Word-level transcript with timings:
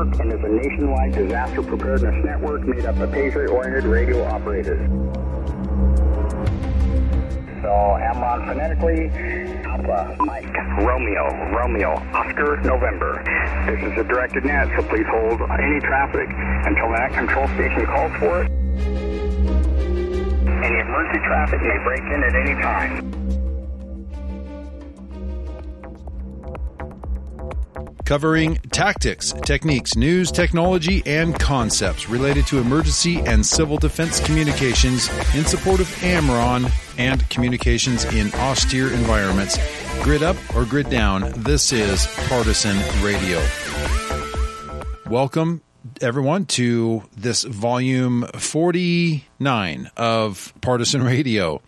Network 0.00 0.20
and 0.20 0.32
is 0.32 0.40
a 0.42 0.48
nationwide 0.48 1.12
disaster 1.12 1.62
preparedness 1.62 2.24
network 2.24 2.62
made 2.62 2.86
up 2.86 2.96
of 2.98 3.12
Patriot-oriented 3.12 3.84
radio 3.84 4.24
operators. 4.24 4.80
So 7.60 7.68
Amron 7.68 8.46
phonetically, 8.46 9.10
Alpha, 9.64 10.16
Mike, 10.20 10.56
Romeo, 10.78 11.28
Romeo, 11.54 11.90
Oscar, 12.14 12.56
November. 12.64 13.22
This 13.66 13.92
is 13.92 13.98
a 13.98 14.04
directed 14.04 14.46
net, 14.46 14.68
so 14.74 14.88
please 14.88 15.06
hold 15.06 15.42
any 15.60 15.80
traffic 15.80 16.30
until 16.64 16.88
that 16.92 17.12
control 17.12 17.46
station 17.48 17.84
calls 17.84 18.12
for 18.18 18.42
it. 18.42 18.50
Any 20.64 20.80
emergency 20.80 21.20
traffic 21.26 21.60
may 21.60 21.78
break 21.84 22.02
in 22.04 22.22
at 22.22 22.34
any 22.34 22.54
time. 22.62 23.09
Covering 28.10 28.56
tactics, 28.72 29.32
techniques, 29.44 29.94
news, 29.94 30.32
technology, 30.32 31.00
and 31.06 31.38
concepts 31.38 32.08
related 32.08 32.44
to 32.44 32.58
emergency 32.58 33.20
and 33.20 33.46
civil 33.46 33.76
defense 33.76 34.18
communications 34.18 35.08
in 35.32 35.44
support 35.44 35.78
of 35.78 35.86
Amron 36.00 36.68
and 36.98 37.30
communications 37.30 38.04
in 38.06 38.34
austere 38.34 38.92
environments. 38.92 39.56
Grid 40.02 40.24
up 40.24 40.36
or 40.56 40.64
grid 40.64 40.90
down, 40.90 41.32
this 41.36 41.70
is 41.70 42.08
Partisan 42.28 42.76
Radio. 43.00 43.40
Welcome, 45.06 45.62
everyone, 46.00 46.46
to 46.46 47.04
this 47.16 47.44
volume 47.44 48.26
49 48.34 49.90
of 49.96 50.52
Partisan 50.60 51.04
Radio. 51.04 51.62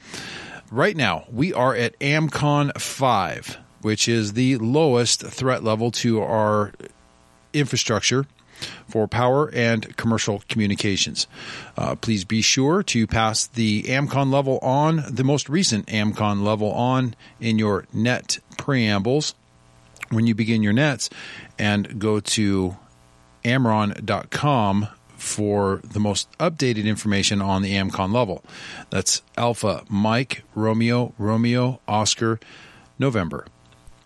Right 0.73 0.97
now, 0.97 1.25
we 1.31 1.53
are 1.53 1.77
at 1.77 1.97
AMCON 2.01 2.81
5 2.81 3.59
which 3.83 4.09
is 4.09 4.33
the 4.33 4.57
lowest 4.59 5.23
threat 5.23 5.63
level 5.63 5.91
to 5.91 6.21
our 6.21 6.73
infrastructure 7.53 8.27
for 8.87 9.09
power 9.09 9.51
and 9.53 9.97
commercial 9.97 10.43
communications. 10.49 11.27
Uh, 11.77 11.95
please 11.97 12.25
be 12.25 12.43
sure 12.43 12.83
to 12.83 13.07
pass 13.07 13.47
the 13.47 13.83
AMCON 13.85 14.33
level 14.33 14.59
on, 14.59 15.05
the 15.09 15.25
most 15.25 15.49
recent 15.49 15.87
AMCON 15.87 16.43
level 16.43 16.71
on 16.73 17.15
in 17.41 17.59
your 17.59 17.87
net 17.93 18.39
preambles 18.59 19.35
when 20.11 20.27
you 20.27 20.35
begin 20.35 20.63
your 20.63 20.73
nets 20.73 21.11
and 21.59 21.99
go 21.99 22.21
to 22.21 22.77
amron.com 23.45 24.89
for 25.17 25.81
the 25.85 26.01
most 26.01 26.31
updated 26.39 26.85
information 26.85 27.41
on 27.41 27.63
the 27.63 27.75
AMCON 27.75 28.13
level. 28.13 28.45
That's 28.91 29.23
Alpha 29.37 29.85
Mike 29.89 30.43
Romeo 30.55 31.15
Romeo 31.17 31.81
Oscar 31.87 32.41
November. 32.99 33.47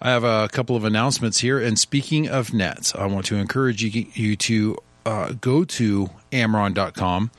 I 0.01 0.11
have 0.11 0.25
a 0.25 0.49
couple 0.53 0.77
of 0.77 0.85
announcements 0.85 1.39
here. 1.39 1.59
And 1.59 1.79
speaking 1.79 2.29
of 2.29 2.53
nets, 2.53 2.95
I 2.95 3.07
want 3.07 3.27
to 3.27 3.37
encourage 3.37 3.83
you, 3.83 4.07
you 4.13 4.37
to 4.37 4.79
uh, 5.05 5.33
go 5.41 5.65
to 5.65 6.11
amron.com 6.33 7.31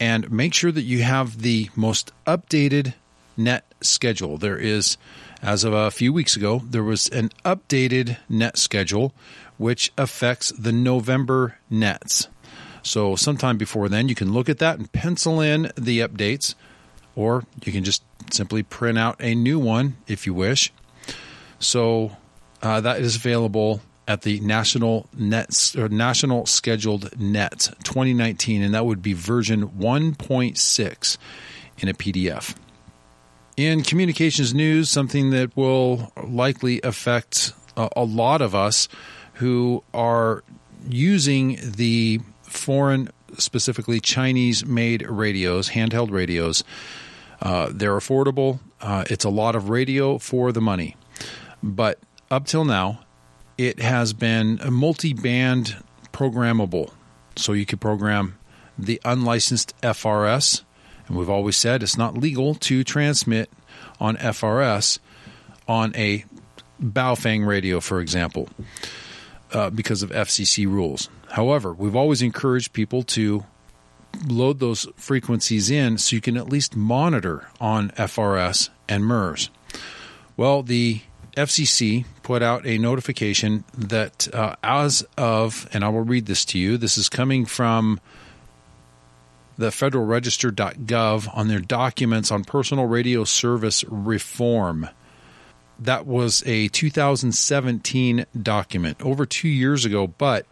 and 0.00 0.30
make 0.30 0.54
sure 0.54 0.72
that 0.72 0.82
you 0.82 1.02
have 1.02 1.42
the 1.42 1.70
most 1.76 2.12
updated 2.26 2.94
net 3.36 3.64
schedule. 3.80 4.38
There 4.38 4.58
is, 4.58 4.96
as 5.42 5.62
of 5.62 5.72
a 5.72 5.90
few 5.90 6.12
weeks 6.12 6.36
ago, 6.36 6.62
there 6.64 6.82
was 6.82 7.08
an 7.08 7.30
updated 7.44 8.18
net 8.28 8.58
schedule 8.58 9.14
which 9.58 9.92
affects 9.98 10.50
the 10.52 10.72
November 10.72 11.58
nets. 11.68 12.28
So, 12.82 13.14
sometime 13.14 13.58
before 13.58 13.90
then, 13.90 14.08
you 14.08 14.14
can 14.14 14.32
look 14.32 14.48
at 14.48 14.58
that 14.58 14.78
and 14.78 14.90
pencil 14.90 15.38
in 15.42 15.70
the 15.76 16.00
updates, 16.00 16.54
or 17.14 17.44
you 17.62 17.72
can 17.72 17.84
just 17.84 18.02
simply 18.30 18.62
print 18.62 18.96
out 18.96 19.16
a 19.20 19.34
new 19.34 19.58
one 19.58 19.98
if 20.06 20.26
you 20.26 20.32
wish. 20.32 20.72
So 21.60 22.16
uh, 22.62 22.80
that 22.80 23.00
is 23.00 23.16
available 23.16 23.80
at 24.08 24.22
the 24.22 24.40
National 24.40 25.08
Net 25.16 25.74
or 25.78 25.88
National 25.88 26.44
Scheduled 26.46 27.16
Net 27.18 27.70
2019, 27.84 28.62
and 28.62 28.74
that 28.74 28.84
would 28.84 29.02
be 29.02 29.12
version 29.12 29.68
1.6 29.68 31.18
in 31.78 31.88
a 31.88 31.94
PDF. 31.94 32.56
In 33.56 33.82
communications 33.82 34.52
news, 34.52 34.90
something 34.90 35.30
that 35.30 35.56
will 35.56 36.12
likely 36.24 36.80
affect 36.82 37.52
a, 37.76 37.88
a 37.94 38.04
lot 38.04 38.42
of 38.42 38.54
us 38.54 38.88
who 39.34 39.84
are 39.94 40.42
using 40.88 41.58
the 41.62 42.20
foreign, 42.42 43.10
specifically 43.38 44.00
Chinese 44.00 44.64
made 44.64 45.06
radios, 45.08 45.70
handheld 45.70 46.10
radios. 46.10 46.64
Uh, 47.40 47.68
they're 47.70 47.96
affordable. 47.96 48.60
Uh, 48.80 49.04
it's 49.08 49.24
a 49.24 49.30
lot 49.30 49.54
of 49.54 49.68
radio 49.68 50.18
for 50.18 50.52
the 50.52 50.60
money. 50.60 50.96
But 51.62 51.98
up 52.30 52.46
till 52.46 52.64
now, 52.64 53.00
it 53.58 53.80
has 53.80 54.12
been 54.12 54.58
a 54.62 54.70
multi 54.70 55.12
band 55.12 55.76
programmable. 56.12 56.92
So 57.36 57.52
you 57.52 57.66
could 57.66 57.80
program 57.80 58.38
the 58.78 59.00
unlicensed 59.04 59.74
FRS. 59.82 60.62
And 61.06 61.16
we've 61.16 61.30
always 61.30 61.56
said 61.56 61.82
it's 61.82 61.98
not 61.98 62.16
legal 62.16 62.54
to 62.56 62.84
transmit 62.84 63.50
on 64.00 64.16
FRS 64.16 64.98
on 65.68 65.94
a 65.94 66.24
Baofeng 66.82 67.46
radio, 67.46 67.80
for 67.80 68.00
example, 68.00 68.48
uh, 69.52 69.70
because 69.70 70.02
of 70.02 70.10
FCC 70.10 70.66
rules. 70.66 71.08
However, 71.30 71.72
we've 71.72 71.96
always 71.96 72.22
encouraged 72.22 72.72
people 72.72 73.02
to 73.04 73.44
load 74.26 74.58
those 74.58 74.86
frequencies 74.96 75.70
in 75.70 75.98
so 75.98 76.16
you 76.16 76.22
can 76.22 76.36
at 76.36 76.48
least 76.48 76.74
monitor 76.74 77.48
on 77.60 77.90
FRS 77.90 78.70
and 78.88 79.04
MURS. 79.04 79.50
Well, 80.36 80.62
the 80.62 81.02
FCC 81.36 82.04
put 82.22 82.42
out 82.42 82.66
a 82.66 82.78
notification 82.78 83.64
that 83.76 84.32
uh, 84.34 84.56
as 84.62 85.06
of, 85.16 85.68
and 85.72 85.84
I 85.84 85.88
will 85.88 86.04
read 86.04 86.26
this 86.26 86.44
to 86.46 86.58
you, 86.58 86.76
this 86.76 86.98
is 86.98 87.08
coming 87.08 87.44
from 87.46 88.00
the 89.56 89.68
federalregister.gov 89.68 91.36
on 91.36 91.48
their 91.48 91.60
documents 91.60 92.30
on 92.30 92.44
personal 92.44 92.86
radio 92.86 93.24
service 93.24 93.84
reform. 93.84 94.88
That 95.78 96.06
was 96.06 96.42
a 96.46 96.68
2017 96.68 98.26
document 98.42 99.00
over 99.02 99.26
two 99.26 99.48
years 99.48 99.84
ago, 99.84 100.06
but 100.06 100.46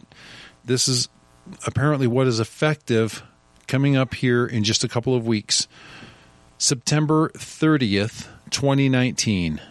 this 0.65 0.87
is 0.87 1.09
apparently 1.65 2.07
what 2.07 2.27
is 2.27 2.39
effective 2.39 3.23
coming 3.67 3.95
up 3.95 4.13
here 4.13 4.45
in 4.45 4.63
just 4.63 4.83
a 4.83 4.87
couple 4.87 5.15
of 5.15 5.25
weeks. 5.25 5.67
September 6.57 7.29
30th, 7.29 8.27
2019 8.49 9.61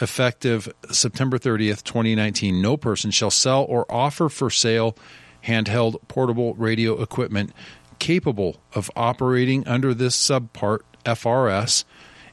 effective 0.00 0.72
September 0.90 1.38
30th, 1.38 1.82
2019, 1.84 2.60
no 2.60 2.76
person 2.76 3.10
shall 3.10 3.30
sell 3.30 3.64
or 3.64 3.90
offer 3.90 4.28
for 4.28 4.50
sale 4.50 4.96
handheld 5.44 5.96
portable 6.08 6.54
radio 6.54 7.00
equipment 7.00 7.52
capable 7.98 8.56
of 8.74 8.90
operating 8.96 9.66
under 9.66 9.94
this 9.94 10.16
subpart 10.16 10.80
FRS 11.04 11.84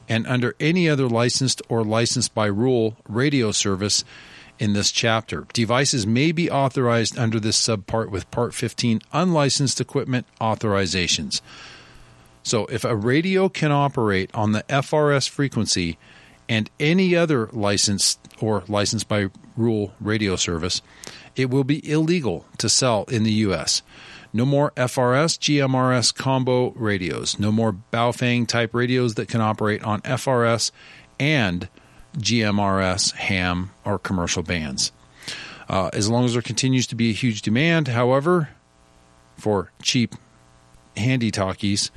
and 0.08 0.26
under 0.26 0.54
any 0.58 0.88
other 0.88 1.08
licensed 1.08 1.62
or 1.68 1.84
licensed 1.84 2.34
by 2.34 2.46
rule 2.46 2.96
radio 3.08 3.52
service 3.52 4.04
in 4.58 4.72
this 4.72 4.90
chapter. 4.90 5.46
Devices 5.52 6.06
may 6.06 6.32
be 6.32 6.50
authorized 6.50 7.18
under 7.18 7.38
this 7.38 7.60
subpart 7.60 8.10
with 8.10 8.30
Part 8.30 8.54
15 8.54 9.00
unlicensed 9.12 9.80
equipment 9.80 10.26
authorizations. 10.40 11.40
So, 12.42 12.64
if 12.66 12.84
a 12.84 12.96
radio 12.96 13.48
can 13.48 13.70
operate 13.70 14.30
on 14.32 14.52
the 14.52 14.62
FRS 14.64 15.28
frequency, 15.28 15.98
and 16.48 16.70
any 16.80 17.14
other 17.14 17.48
licensed 17.52 18.20
or 18.40 18.64
licensed 18.68 19.08
by 19.08 19.28
rule 19.56 19.92
radio 20.00 20.36
service, 20.36 20.82
it 21.36 21.50
will 21.50 21.64
be 21.64 21.88
illegal 21.90 22.46
to 22.58 22.68
sell 22.68 23.04
in 23.04 23.22
the 23.22 23.32
U.S. 23.32 23.82
No 24.32 24.44
more 24.44 24.72
FRS, 24.72 25.38
GMRS 25.38 26.14
combo 26.14 26.70
radios. 26.72 27.38
No 27.38 27.50
more 27.50 27.76
Baofeng 27.92 28.46
type 28.46 28.74
radios 28.74 29.14
that 29.14 29.28
can 29.28 29.40
operate 29.40 29.82
on 29.82 30.00
FRS 30.02 30.70
and 31.18 31.68
GMRS 32.16 33.14
ham 33.14 33.70
or 33.84 33.98
commercial 33.98 34.42
bands. 34.42 34.92
Uh, 35.68 35.90
as 35.92 36.08
long 36.08 36.24
as 36.24 36.32
there 36.32 36.42
continues 36.42 36.86
to 36.86 36.94
be 36.94 37.10
a 37.10 37.14
huge 37.14 37.42
demand, 37.42 37.88
however, 37.88 38.50
for 39.36 39.70
cheap 39.82 40.14
handy 40.96 41.30
talkies, 41.30 41.90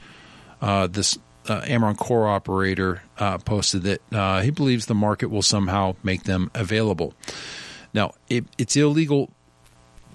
uh, 0.61 0.87
this 0.87 1.17
uh, 1.47 1.61
Amron 1.61 1.97
Core 1.97 2.27
operator 2.27 3.01
uh, 3.17 3.37
posted 3.39 3.83
that 3.83 4.01
uh, 4.13 4.41
he 4.41 4.51
believes 4.51 4.85
the 4.85 4.95
market 4.95 5.29
will 5.29 5.41
somehow 5.41 5.95
make 6.03 6.23
them 6.23 6.51
available. 6.53 7.13
Now, 7.93 8.13
it, 8.29 8.45
it's 8.57 8.75
illegal 8.75 9.31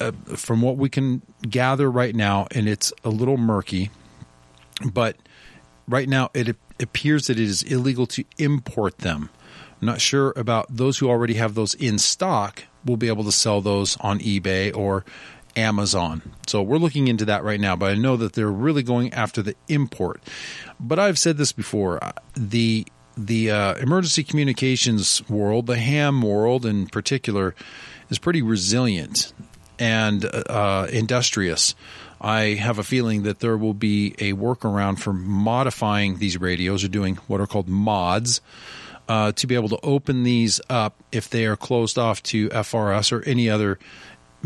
uh, 0.01 0.13
from 0.37 0.63
what 0.63 0.77
we 0.77 0.89
can 0.89 1.23
gather 1.49 1.91
right 1.91 2.15
now, 2.15 2.47
and 2.51 2.69
it's 2.69 2.93
a 3.05 3.09
little 3.09 3.37
murky, 3.37 3.91
but 4.93 5.17
right 5.89 6.09
now 6.09 6.31
it 6.35 6.57
appears 6.81 7.27
that 7.27 7.39
it 7.39 7.45
is 7.45 7.63
illegal 7.63 8.07
to 8.09 8.25
import 8.39 8.99
them. 8.99 9.31
I'm 9.81 9.87
not 9.87 10.01
sure 10.01 10.33
about 10.37 10.67
those 10.75 10.99
who 10.99 11.09
already 11.09 11.35
have 11.35 11.55
those 11.55 11.75
in 11.75 11.99
stock 11.99 12.65
will 12.85 12.97
be 12.97 13.09
able 13.09 13.25
to 13.25 13.33
sell 13.33 13.61
those 13.61 13.97
on 13.99 14.21
eBay 14.21 14.75
or 14.75 15.05
Amazon. 15.57 16.23
So 16.47 16.63
we're 16.63 16.79
looking 16.79 17.09
into 17.09 17.25
that 17.25 17.43
right 17.43 17.61
now, 17.61 17.77
but 17.77 17.91
I 17.91 17.95
know 17.95 18.17
that 18.17 18.35
they're 18.35 18.51
really 18.51 18.83
going 18.83 19.13
after 19.13 19.43
the 19.43 19.55
import. 19.69 20.23
But 20.79 20.99
I've 20.99 21.19
said 21.19 21.37
this 21.39 21.53
before 21.53 22.03
uh, 22.03 22.13
the 22.35 22.87
the 23.17 23.51
uh, 23.51 23.75
emergency 23.77 24.23
communications 24.23 25.27
world, 25.29 25.67
the 25.67 25.79
ham 25.79 26.21
world 26.21 26.67
in 26.67 26.87
particular, 26.87 27.55
is 28.11 28.19
pretty 28.19 28.43
resilient 28.43 29.33
and 29.79 30.25
uh, 30.25 30.87
industrious. 30.93 31.75
I 32.21 32.55
have 32.55 32.79
a 32.79 32.83
feeling 32.83 33.23
that 33.25 33.41
there 33.41 33.57
will 33.57 33.75
be 33.75 34.15
a 34.19 34.33
workaround 34.33 34.99
for 34.99 35.13
modifying 35.13 36.19
these 36.19 36.39
radios 36.39 36.85
or 36.85 36.89
doing 36.89 37.17
what 37.27 37.41
are 37.41 37.47
called 37.47 37.69
mods 37.69 38.41
uh, 39.09 39.33
to 39.33 39.47
be 39.47 39.55
able 39.55 39.69
to 39.69 39.79
open 39.83 40.23
these 40.23 40.61
up 40.69 40.95
if 41.13 41.29
they 41.31 41.47
are 41.47 41.57
closed 41.57 41.99
off 41.99 42.23
to 42.25 42.49
FRS 42.49 43.13
or 43.13 43.23
any 43.25 43.49
other 43.49 43.79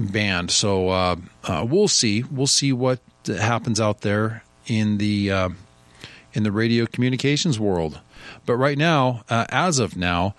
band. 0.06 0.50
So 0.50 0.88
uh, 0.88 1.16
uh, 1.44 1.66
we'll 1.68 1.88
see. 1.88 2.22
We'll 2.24 2.46
see 2.46 2.72
what 2.72 3.00
happens 3.26 3.80
out 3.80 4.00
there 4.00 4.42
in 4.66 4.98
the 4.98 5.30
uh, 5.30 5.48
in 6.32 6.42
the 6.42 6.52
radio 6.52 6.86
communications 6.86 7.58
world. 7.58 8.00
But 8.46 8.56
right 8.56 8.78
now, 8.78 9.22
uh, 9.28 9.46
as 9.48 9.78
of 9.78 9.96
now, 9.96 10.34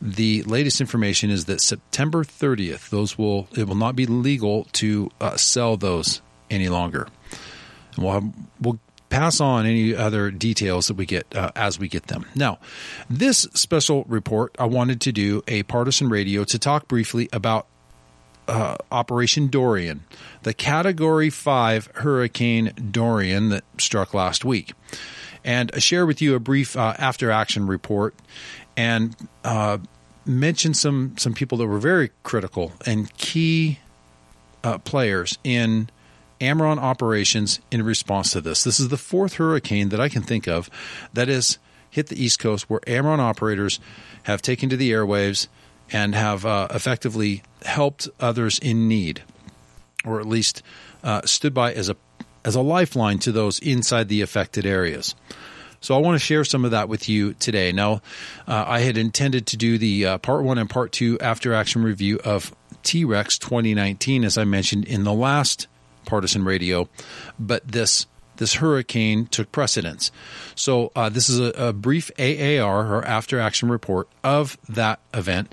the 0.00 0.42
latest 0.42 0.80
information 0.80 1.30
is 1.30 1.46
that 1.46 1.60
September 1.60 2.24
30th, 2.24 2.90
those 2.90 3.16
will 3.16 3.48
it 3.56 3.66
will 3.66 3.76
not 3.76 3.96
be 3.96 4.06
legal 4.06 4.64
to 4.72 5.10
uh, 5.20 5.36
sell 5.36 5.76
those 5.76 6.20
any 6.50 6.68
longer. 6.68 7.08
And 7.94 8.04
we'll 8.04 8.12
have, 8.12 8.34
we'll 8.60 8.80
pass 9.08 9.40
on 9.40 9.66
any 9.66 9.94
other 9.94 10.30
details 10.30 10.88
that 10.88 10.94
we 10.94 11.06
get 11.06 11.34
uh, 11.34 11.50
as 11.54 11.78
we 11.78 11.88
get 11.88 12.08
them. 12.08 12.26
Now, 12.34 12.58
this 13.08 13.48
special 13.54 14.04
report, 14.04 14.54
I 14.58 14.66
wanted 14.66 15.00
to 15.02 15.12
do 15.12 15.42
a 15.46 15.62
partisan 15.64 16.08
radio 16.08 16.44
to 16.44 16.58
talk 16.58 16.88
briefly 16.88 17.28
about 17.32 17.66
uh, 18.48 18.76
Operation 18.90 19.48
Dorian, 19.48 20.04
the 20.42 20.54
Category 20.54 21.30
5 21.30 21.90
Hurricane 21.96 22.72
Dorian 22.90 23.48
that 23.50 23.64
struck 23.78 24.14
last 24.14 24.44
week, 24.44 24.72
and 25.44 25.70
share 25.82 26.06
with 26.06 26.20
you 26.22 26.34
a 26.34 26.40
brief 26.40 26.76
uh, 26.76 26.94
after 26.98 27.30
action 27.30 27.66
report 27.66 28.14
and 28.76 29.16
uh, 29.44 29.78
mention 30.24 30.74
some, 30.74 31.14
some 31.16 31.34
people 31.34 31.58
that 31.58 31.66
were 31.66 31.78
very 31.78 32.10
critical 32.22 32.72
and 32.84 33.12
key 33.16 33.78
uh, 34.64 34.78
players 34.78 35.38
in 35.44 35.88
AMRON 36.40 36.78
operations 36.78 37.60
in 37.70 37.82
response 37.82 38.32
to 38.32 38.40
this. 38.40 38.64
This 38.64 38.78
is 38.78 38.88
the 38.88 38.96
fourth 38.96 39.34
hurricane 39.34 39.88
that 39.90 40.00
I 40.00 40.08
can 40.08 40.22
think 40.22 40.46
of 40.46 40.68
that 41.12 41.28
has 41.28 41.58
hit 41.88 42.08
the 42.08 42.22
East 42.22 42.38
Coast 42.38 42.68
where 42.68 42.80
AMRON 42.86 43.20
operators 43.20 43.80
have 44.24 44.42
taken 44.42 44.68
to 44.68 44.76
the 44.76 44.90
airwaves 44.90 45.46
and 45.92 46.14
have 46.14 46.44
uh, 46.44 46.68
effectively 46.70 47.42
helped 47.64 48.08
others 48.20 48.58
in 48.58 48.88
need, 48.88 49.22
or 50.04 50.20
at 50.20 50.26
least 50.26 50.62
uh, 51.02 51.22
stood 51.24 51.54
by 51.54 51.72
as 51.72 51.88
a 51.88 51.96
as 52.44 52.54
a 52.54 52.60
lifeline 52.60 53.18
to 53.18 53.32
those 53.32 53.58
inside 53.58 54.08
the 54.08 54.22
affected 54.22 54.64
areas. 54.64 55.14
So 55.80 55.94
I 55.94 55.98
want 55.98 56.14
to 56.14 56.24
share 56.24 56.44
some 56.44 56.64
of 56.64 56.70
that 56.70 56.88
with 56.88 57.08
you 57.08 57.34
today. 57.34 57.72
Now, 57.72 58.02
uh, 58.46 58.64
I 58.66 58.80
had 58.80 58.96
intended 58.96 59.46
to 59.48 59.56
do 59.56 59.78
the 59.78 60.06
uh, 60.06 60.18
part 60.18 60.44
one 60.44 60.58
and 60.58 60.70
part 60.70 60.92
two 60.92 61.18
after 61.20 61.52
action 61.54 61.82
review 61.82 62.20
of 62.24 62.54
T 62.82 63.04
Rex 63.04 63.38
2019, 63.38 64.24
as 64.24 64.38
I 64.38 64.44
mentioned 64.44 64.84
in 64.84 65.04
the 65.04 65.12
last 65.12 65.66
partisan 66.04 66.44
radio, 66.44 66.88
but 67.38 67.66
this 67.66 68.06
this 68.36 68.54
hurricane 68.54 69.26
took 69.26 69.50
precedence. 69.52 70.10
So 70.54 70.92
uh, 70.94 71.08
this 71.08 71.28
is 71.28 71.40
a, 71.40 71.68
a, 71.68 71.72
brief 71.72 72.10
AAR 72.18 72.94
or 72.94 73.04
after 73.04 73.40
action 73.40 73.68
report 73.68 74.08
of 74.22 74.56
that 74.68 75.00
event, 75.14 75.52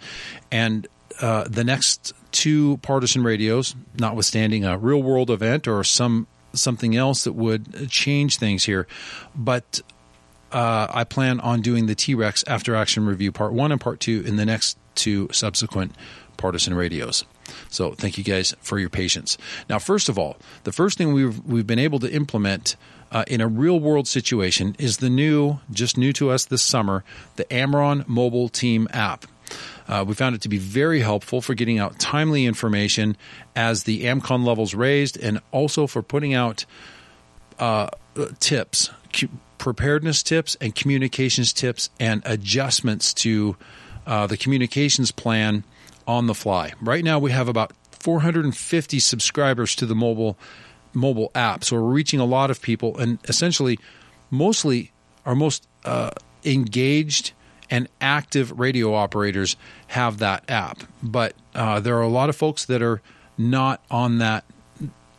and 0.52 0.88
uh, 1.22 1.46
the 1.50 1.64
next 1.64 2.14
two 2.32 2.78
partisan 2.78 3.24
radios, 3.24 3.76
notwithstanding 4.00 4.66
a 4.66 4.78
real 4.78 5.02
world 5.02 5.30
event 5.30 5.68
or 5.68 5.84
some 5.84 6.28
something 6.54 6.96
else 6.96 7.24
that 7.24 7.34
would 7.34 7.90
change 7.90 8.38
things 8.38 8.66
here, 8.66 8.88
but. 9.36 9.82
Uh, 10.52 10.86
I 10.88 11.04
plan 11.04 11.40
on 11.40 11.62
doing 11.62 11.88
the 11.88 11.96
T 11.96 12.14
Rex 12.14 12.44
after 12.46 12.76
action 12.76 13.08
review 13.08 13.32
part 13.32 13.54
one 13.54 13.72
and 13.72 13.82
part 13.82 14.00
two 14.00 14.22
in 14.24 14.36
the 14.36 14.46
next 14.46 14.78
two 14.94 15.28
subsequent 15.32 15.96
partisan 16.38 16.76
radios. 16.76 17.26
So 17.70 17.92
thank 17.92 18.18
you 18.18 18.24
guys 18.24 18.56
for 18.62 18.80
your 18.80 18.90
patience. 18.90 19.38
Now, 19.70 19.80
first 19.80 20.10
of 20.10 20.18
all, 20.18 20.38
the 20.64 20.72
first 20.72 20.98
thing 20.98 21.14
we've 21.14 21.44
we've 21.46 21.68
been 21.68 21.80
able 21.80 22.00
to 22.00 22.12
implement 22.12 22.76
uh, 23.12 23.24
in 23.28 23.42
a 23.42 23.48
real 23.48 23.80
world 23.80 24.08
situation 24.08 24.76
is 24.80 24.98
the 24.98 25.10
new, 25.10 25.60
just 25.72 25.98
new 25.98 26.12
to 26.14 26.32
us 26.32 26.46
this 26.46 26.64
summer, 26.64 27.04
the 27.36 27.46
AMRON 27.54 28.08
mobile 28.08 28.50
team 28.50 28.88
app. 28.92 29.26
Uh, 29.88 30.04
we 30.08 30.14
found 30.14 30.36
it 30.36 30.42
to 30.42 30.50
be 30.50 30.58
very 30.58 31.02
helpful 31.02 31.42
for 31.42 31.54
getting 31.54 31.78
out 31.78 32.00
timely 32.00 32.46
information 32.46 33.16
as 33.56 33.84
the 33.84 34.06
AMCON 34.06 34.44
levels 34.44 34.74
raised, 34.74 35.18
and 35.18 35.40
also 35.52 35.86
for 35.86 36.02
putting 36.02 36.34
out 36.34 36.66
uh, 37.60 37.88
tips, 38.40 38.90
preparedness 39.58 40.24
tips, 40.24 40.58
and 40.60 40.74
communications 40.74 41.54
tips, 41.54 41.90
and 42.00 42.22
adjustments 42.26 43.14
to 43.14 43.56
uh, 44.08 44.26
the 44.26 44.38
communications 44.38 45.12
plan 45.12 45.64
on 46.08 46.28
the 46.28 46.36
fly. 46.36 46.74
Right 46.82 47.04
now, 47.04 47.20
we 47.20 47.32
have 47.32 47.48
about 47.48 47.74
450 47.92 49.00
subscribers 49.00 49.76
to 49.76 49.86
the 49.86 49.96
mobile 49.96 50.38
mobile 50.96 51.32
app, 51.34 51.64
so 51.64 51.76
we're 51.76 51.92
reaching 51.92 52.20
a 52.20 52.26
lot 52.26 52.52
of 52.52 52.62
people, 52.62 52.98
and 53.00 53.18
essentially, 53.28 53.80
mostly 54.30 54.92
our 55.26 55.34
most 55.34 55.68
uh, 55.86 56.12
engaged 56.44 57.32
and 57.70 57.88
active 58.00 58.60
radio 58.60 58.94
operators 58.94 59.56
have 59.88 60.20
that 60.20 60.48
app. 60.50 60.84
But 61.02 61.34
uh, 61.56 61.80
there 61.80 61.98
are 61.98 62.04
a 62.04 62.10
lot 62.10 62.30
of 62.30 62.36
folks 62.36 62.66
that 62.66 62.84
are 62.84 63.02
not 63.38 63.84
on 63.90 64.20
that 64.20 64.46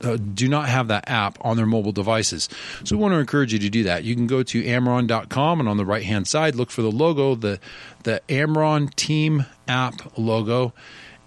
uh, 0.04 0.16
do 0.16 0.48
not 0.48 0.68
have 0.68 0.88
that 0.88 1.08
app 1.08 1.38
on 1.40 1.56
their 1.56 1.66
mobile 1.66 1.92
devices. 1.92 2.48
So 2.84 2.96
we 2.96 3.02
want 3.02 3.14
to 3.14 3.18
encourage 3.18 3.52
you 3.52 3.58
to 3.60 3.70
do 3.70 3.84
that. 3.84 4.04
You 4.04 4.14
can 4.14 4.26
go 4.26 4.42
to 4.42 4.62
amron.com 4.62 5.60
and 5.60 5.68
on 5.68 5.76
the 5.76 5.84
right 5.84 6.02
hand 6.02 6.28
side, 6.28 6.54
look 6.54 6.70
for 6.70 6.82
the 6.82 6.90
logo, 6.90 7.34
the, 7.34 7.58
the 8.02 8.20
Amron 8.28 8.94
Team 8.94 9.46
app 9.68 10.18
logo, 10.18 10.72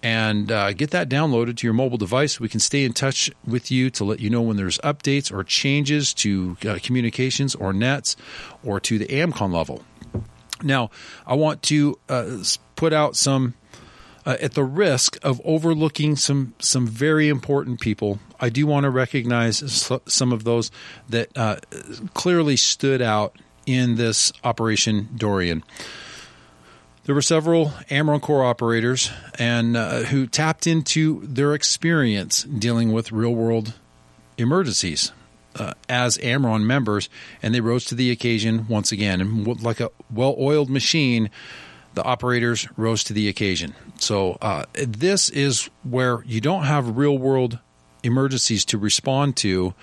and 0.03 0.51
uh, 0.51 0.73
get 0.73 0.91
that 0.91 1.09
downloaded 1.09 1.57
to 1.57 1.67
your 1.67 1.73
mobile 1.73 1.97
device. 1.97 2.39
We 2.39 2.49
can 2.49 2.59
stay 2.59 2.83
in 2.83 2.93
touch 2.93 3.31
with 3.45 3.71
you 3.71 3.89
to 3.91 4.03
let 4.03 4.19
you 4.19 4.29
know 4.29 4.41
when 4.41 4.57
there's 4.57 4.77
updates 4.79 5.31
or 5.31 5.43
changes 5.43 6.13
to 6.15 6.57
uh, 6.67 6.79
communications 6.81 7.55
or 7.55 7.73
nets 7.73 8.15
or 8.63 8.79
to 8.81 8.97
the 8.97 9.07
AMCON 9.07 9.51
level. 9.51 9.83
Now, 10.63 10.89
I 11.25 11.35
want 11.35 11.61
to 11.63 11.99
uh, 12.09 12.43
put 12.75 12.93
out 12.93 13.15
some 13.15 13.53
uh, 14.27 14.35
at 14.41 14.53
the 14.55 14.63
risk 14.63 15.17
of 15.23 15.41
overlooking 15.45 16.17
some 16.17 16.53
some 16.59 16.85
very 16.85 17.29
important 17.29 17.79
people, 17.79 18.19
I 18.41 18.49
do 18.49 18.67
want 18.67 18.83
to 18.83 18.89
recognize 18.89 19.89
some 20.05 20.33
of 20.33 20.43
those 20.43 20.69
that 21.07 21.29
uh, 21.37 21.57
clearly 22.13 22.57
stood 22.57 23.01
out 23.01 23.37
in 23.65 23.95
this 23.95 24.33
Operation 24.43 25.07
Dorian. 25.15 25.63
There 27.07 27.15
were 27.15 27.21
several 27.21 27.71
AMRON 27.89 28.19
Corps 28.19 28.43
operators 28.43 29.11
and 29.39 29.77
uh, 29.77 29.99
who 30.01 30.27
tapped 30.27 30.67
into 30.67 31.25
their 31.25 31.53
experience 31.53 32.43
dealing 32.43 32.91
with 32.91 33.13
real 33.13 33.33
world 33.33 33.73
emergencies. 34.37 35.13
Uh, 35.55 35.73
as 35.89 36.19
AMRON 36.19 36.67
members, 36.67 37.09
and 37.41 37.55
they 37.55 37.61
rose 37.61 37.85
to 37.85 37.95
the 37.95 38.11
occasion 38.11 38.67
once 38.67 38.91
again. 38.91 39.21
And 39.21 39.63
like 39.63 39.79
a 39.79 39.89
well 40.13 40.35
oiled 40.37 40.69
machine, 40.69 41.31
the 41.95 42.03
operators 42.03 42.67
rose 42.77 43.03
to 43.05 43.13
the 43.13 43.27
occasion. 43.27 43.73
So 43.97 44.37
uh, 44.39 44.65
this 44.73 45.29
is 45.29 45.67
where 45.81 46.21
you 46.25 46.41
don't 46.41 46.65
have 46.65 46.97
real 46.97 47.17
world 47.17 47.57
emergencies 48.03 48.65
to 48.65 48.77
respond 48.77 49.35
to. 49.37 49.73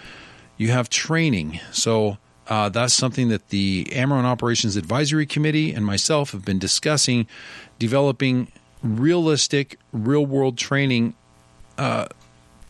You 0.59 0.71
have 0.71 0.89
training. 0.91 1.59
So 1.73 2.19
uh, 2.49 2.69
that's 2.69 2.95
something 2.95 3.29
that 3.29 3.49
the 3.49 3.89
AMRON 3.93 4.25
Operations 4.25 4.77
Advisory 4.77 5.27
Committee 5.27 5.73
and 5.73 5.85
myself 5.85 6.33
have 6.33 6.45
been 6.45 6.59
discussing, 6.59 7.27
developing 7.79 8.49
realistic, 8.83 9.79
real 9.93 10.27
world 10.27 10.59
training 10.59 11.15
uh, 11.79 12.07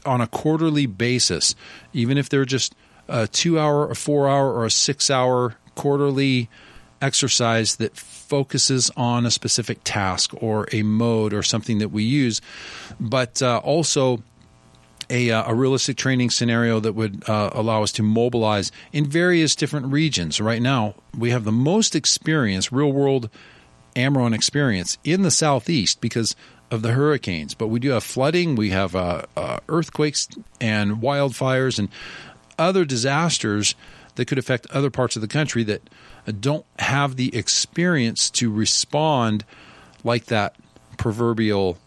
on 0.07 0.21
a 0.21 0.27
quarterly 0.27 0.87
basis, 0.87 1.55
even 1.93 2.17
if 2.19 2.29
they're 2.29 2.45
just 2.45 2.75
a 3.09 3.27
two 3.27 3.59
hour, 3.59 3.91
a 3.91 3.97
four 3.97 4.29
hour, 4.29 4.53
or 4.53 4.65
a 4.65 4.71
six 4.71 5.11
hour 5.11 5.57
quarterly 5.75 6.49
exercise 7.03 7.77
that 7.77 7.97
focuses 7.97 8.91
on 8.97 9.27
a 9.27 9.31
specific 9.31 9.79
task 9.85 10.33
or 10.43 10.67
a 10.73 10.83
mode 10.83 11.35
or 11.35 11.43
something 11.43 11.79
that 11.79 11.89
we 11.89 12.03
use, 12.03 12.41
but 12.99 13.43
uh, 13.43 13.59
also 13.59 14.23
a, 15.11 15.31
uh, 15.31 15.51
a, 15.51 15.55
realistic 15.55 15.97
training 15.97 16.31
scenario 16.31 16.81
that 16.81 16.95
would 16.95 17.29
uh, 17.29 17.51
allow 17.53 17.83
us 17.83 17.93
to 17.93 18.03
mobilize 18.03 18.73
in 18.93 19.07
various 19.07 19.55
different 19.55 19.87
regions. 19.87 20.41
Right 20.41 20.63
now, 20.63 20.95
we 21.17 21.31
have 21.31 21.45
the 21.45 21.53
most 21.53 21.95
experience, 21.95 22.73
real 22.73 22.93
world 22.93 23.31
AMRON 23.97 24.35
experience 24.35 24.99
in 25.05 25.23
the 25.23 25.31
southeast 25.31 26.01
because 26.01 26.35
of 26.71 26.83
the 26.83 26.93
hurricanes. 26.93 27.55
But 27.55 27.69
we 27.69 27.81
do 27.81 27.91
have 27.91 28.05
flooding, 28.05 28.57
we 28.57 28.71
have 28.71 28.95
uh, 28.95 29.23
uh 29.37 29.59
earthquakes 29.69 30.29
and 30.61 30.97
wildfires 30.97 31.79
and 31.79 31.89
other 32.59 32.85
disasters 32.85 33.75
that 34.17 34.27
could 34.27 34.39
affect 34.39 34.67
other 34.71 34.91
parts 34.91 35.17
of 35.17 35.23
the 35.23 35.29
country 35.29 35.65
that 35.65 35.83
don't 36.41 36.65
have 36.79 37.17
the 37.17 37.35
experience 37.37 38.31
to 38.31 38.51
respond 38.51 39.45
like 40.03 40.27
that 40.27 40.57
proverbial 40.97 41.79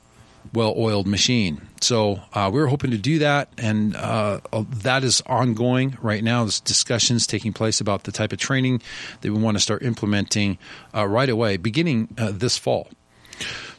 well 0.53 0.73
oiled 0.77 1.07
machine. 1.07 1.61
So 1.81 2.21
uh, 2.33 2.49
we 2.51 2.59
were 2.59 2.67
hoping 2.67 2.91
to 2.91 2.97
do 2.97 3.19
that, 3.19 3.49
and 3.57 3.95
uh, 3.95 4.39
that 4.51 5.03
is 5.03 5.21
ongoing 5.25 5.97
right 6.01 6.23
now. 6.23 6.43
There's 6.43 6.59
discussions 6.59 7.27
taking 7.27 7.53
place 7.53 7.79
about 7.79 8.03
the 8.03 8.11
type 8.11 8.33
of 8.33 8.39
training 8.39 8.81
that 9.21 9.31
we 9.31 9.39
want 9.39 9.57
to 9.57 9.61
start 9.61 9.83
implementing 9.83 10.57
uh, 10.95 11.07
right 11.07 11.29
away, 11.29 11.57
beginning 11.57 12.09
uh, 12.17 12.31
this 12.33 12.57
fall. 12.57 12.89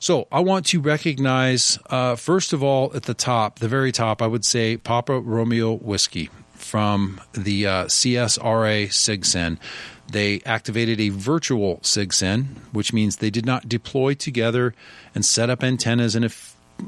So 0.00 0.28
I 0.30 0.40
want 0.40 0.66
to 0.66 0.80
recognize, 0.80 1.78
uh, 1.90 2.14
first 2.14 2.52
of 2.52 2.62
all, 2.62 2.94
at 2.94 3.04
the 3.04 3.14
top, 3.14 3.58
the 3.58 3.68
very 3.68 3.90
top, 3.90 4.22
I 4.22 4.28
would 4.28 4.44
say 4.44 4.76
Papa 4.76 5.18
Romeo 5.18 5.74
Whiskey 5.74 6.30
from 6.54 7.20
the 7.32 7.66
uh, 7.66 7.84
CSRA 7.86 8.88
SIGCEN. 8.88 9.58
They 10.10 10.40
activated 10.46 11.00
a 11.00 11.10
virtual 11.10 11.78
SIGCEN, 11.78 12.46
which 12.72 12.92
means 12.92 13.16
they 13.16 13.30
did 13.30 13.44
not 13.44 13.68
deploy 13.68 14.14
together 14.14 14.74
and 15.14 15.24
set 15.24 15.50
up 15.50 15.62
antennas 15.62 16.16
in 16.16 16.24
a 16.24 16.28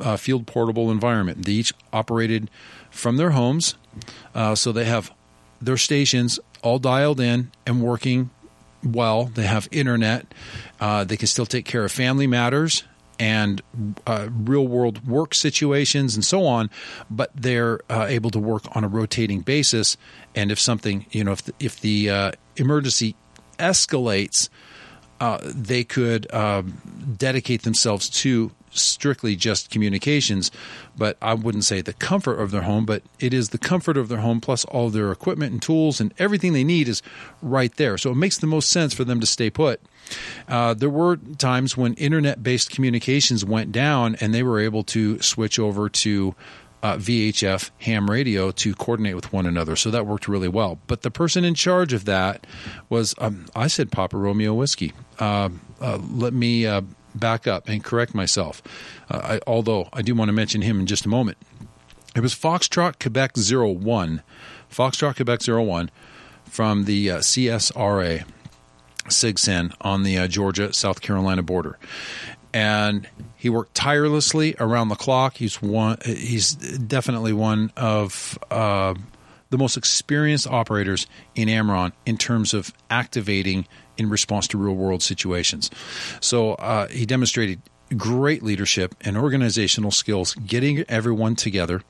uh, 0.01 0.17
field 0.17 0.47
portable 0.47 0.91
environment. 0.91 1.45
They 1.45 1.53
each 1.53 1.73
operated 1.93 2.51
from 2.91 3.17
their 3.17 3.31
homes, 3.31 3.77
uh, 4.35 4.55
so 4.55 4.73
they 4.73 4.85
have 4.85 5.13
their 5.61 5.77
stations 5.77 6.41
all 6.63 6.79
dialed 6.79 7.21
in 7.21 7.51
and 7.67 7.83
working 7.83 8.31
well. 8.85 9.25
They 9.25 9.45
have 9.45 9.69
internet. 9.71 10.27
Uh, 10.81 11.05
they 11.05 11.17
can 11.17 11.27
still 11.27 11.47
take 11.47 11.65
care 11.65 11.85
of 11.85 11.93
family 11.93 12.27
matters 12.27 12.85
and 13.19 13.61
uh, 14.07 14.29
real 14.33 14.67
world 14.67 15.07
work 15.07 15.35
situations 15.35 16.15
and 16.15 16.25
so 16.25 16.47
on, 16.47 16.71
but 17.11 17.31
they're 17.35 17.81
uh, 17.91 18.07
able 18.09 18.31
to 18.31 18.39
work 18.39 18.65
on 18.75 18.83
a 18.83 18.89
rotating 18.89 19.43
basis. 19.43 19.99
And 20.35 20.51
if 20.51 20.59
something, 20.59 21.05
you 21.11 21.23
know, 21.23 21.33
if 21.33 21.43
the, 21.45 21.55
if 21.61 21.81
the 21.81 22.11
uh, 22.11 22.33
emergency 22.57 23.15
escalates, 23.59 24.49
uh, 25.21 25.39
they 25.43 25.85
could 25.85 26.33
um, 26.33 27.15
dedicate 27.19 27.61
themselves 27.63 28.09
to 28.09 28.53
strictly 28.71 29.37
just 29.37 29.71
communications, 29.71 30.50
but 30.97 31.17
I 31.21 31.35
wouldn't 31.35 31.65
say 31.65 31.81
the 31.81 31.93
comfort 31.93 32.41
of 32.41 32.50
their 32.50 32.62
home, 32.62 32.87
but 32.87 33.03
it 33.19 33.35
is 33.35 33.50
the 33.50 33.59
comfort 33.59 33.97
of 33.97 34.09
their 34.09 34.19
home 34.19 34.41
plus 34.41 34.65
all 34.67 34.91
their 34.91 35.11
equipment 35.12 35.53
and 35.53 35.62
tools 35.62 36.00
and 36.00 36.15
everything 36.19 36.53
they 36.53 36.65
need 36.65 36.89
is 36.89 37.03
right 37.43 37.75
there. 37.77 37.99
So 37.99 38.11
it 38.11 38.17
makes 38.17 38.39
the 38.39 38.47
most 38.47 38.71
sense 38.71 38.95
for 38.95 39.05
them 39.05 39.21
to 39.21 39.27
stay 39.27 39.50
put. 39.50 39.81
Uh, 40.49 40.75
there 40.75 40.91
were 40.91 41.17
times 41.39 41.77
when 41.77 41.95
internet 41.95 42.43
based 42.43 42.71
communications 42.71 43.45
went 43.45 43.73
down 43.73 44.17
and 44.17 44.35
they 44.35 44.43
were 44.43 44.61
able 44.61 44.83
to 44.85 45.21
switch 45.21 45.59
over 45.59 45.89
to 45.89 46.35
uh, 46.83 46.97
VHF 46.97 47.71
ham 47.81 48.11
radio 48.11 48.50
to 48.53 48.75
coordinate 48.75 49.15
with 49.15 49.33
one 49.33 49.47
another. 49.47 49.77
So 49.77 49.91
that 49.91 50.07
worked 50.07 50.29
really 50.29 50.49
well. 50.49 50.79
But 50.87 51.03
the 51.03 51.11
person 51.11 51.45
in 51.45 51.55
charge 51.55 51.93
of 51.93 52.07
that 52.07 52.47
was, 52.89 53.15
um, 53.19 53.47
I 53.55 53.67
said 53.67 53.93
Papa 53.93 54.17
Romeo 54.17 54.55
Whiskey. 54.55 54.93
Uh, 55.19 55.50
uh 55.81 55.99
let 56.11 56.33
me 56.33 56.67
uh, 56.67 56.83
back 57.14 57.47
up 57.47 57.69
and 57.69 57.83
correct 57.83 58.14
myself, 58.14 58.62
uh, 59.11 59.21
I, 59.23 59.40
although 59.47 59.88
I 59.93 60.02
do 60.02 60.14
want 60.14 60.29
to 60.29 60.33
mention 60.33 60.62
him 60.62 60.81
in 60.81 60.87
just 60.87 61.07
a 61.07 61.09
moment. 61.09 61.38
It 62.14 62.21
was 62.21 62.35
Foxtrot 62.35 62.99
Quebec 62.99 63.33
01, 63.37 64.23
Foxtrot 64.71 65.17
Quebec 65.17 65.43
01 65.47 65.90
from 66.45 66.85
the 66.85 67.09
CSRA. 67.09 68.25
SIGCEN 69.09 69.75
on 69.81 70.05
the 70.05 70.29
Georgia 70.29 70.73
South 70.73 71.00
Carolina 71.00 71.43
border 71.43 71.79
and 72.52 73.09
he 73.37 73.49
worked 73.49 73.75
tirelessly 73.75 74.55
around 74.59 74.88
the 74.88 74.97
clock. 74.97 75.37
He's 75.37 75.62
one. 75.62 75.99
He's 76.05 76.55
definitely 76.55 77.33
one 77.33 77.73
of 77.76 78.38
uh, 78.50 78.95
the 79.50 79.59
most 79.59 79.76
experienced 79.76 80.47
operators 80.47 81.07
in 81.35 81.49
AMRON 81.49 81.93
in 82.07 82.17
terms 82.17 82.55
of 82.55 82.73
activating 82.90 83.67
in 84.00 84.09
response 84.09 84.49
to 84.49 84.59
real 84.59 84.75
world 84.75 85.02
situations. 85.02 85.71
So 86.21 86.54
uh, 86.54 86.88
he 86.88 87.07
demonstrated 87.07 87.61
great 87.97 88.42
leadership 88.42 88.95
and 89.02 89.16
organizational 89.16 89.90
skills, 89.90 90.35
getting 90.35 90.85
everyone 90.88 91.37
together. 91.37 91.83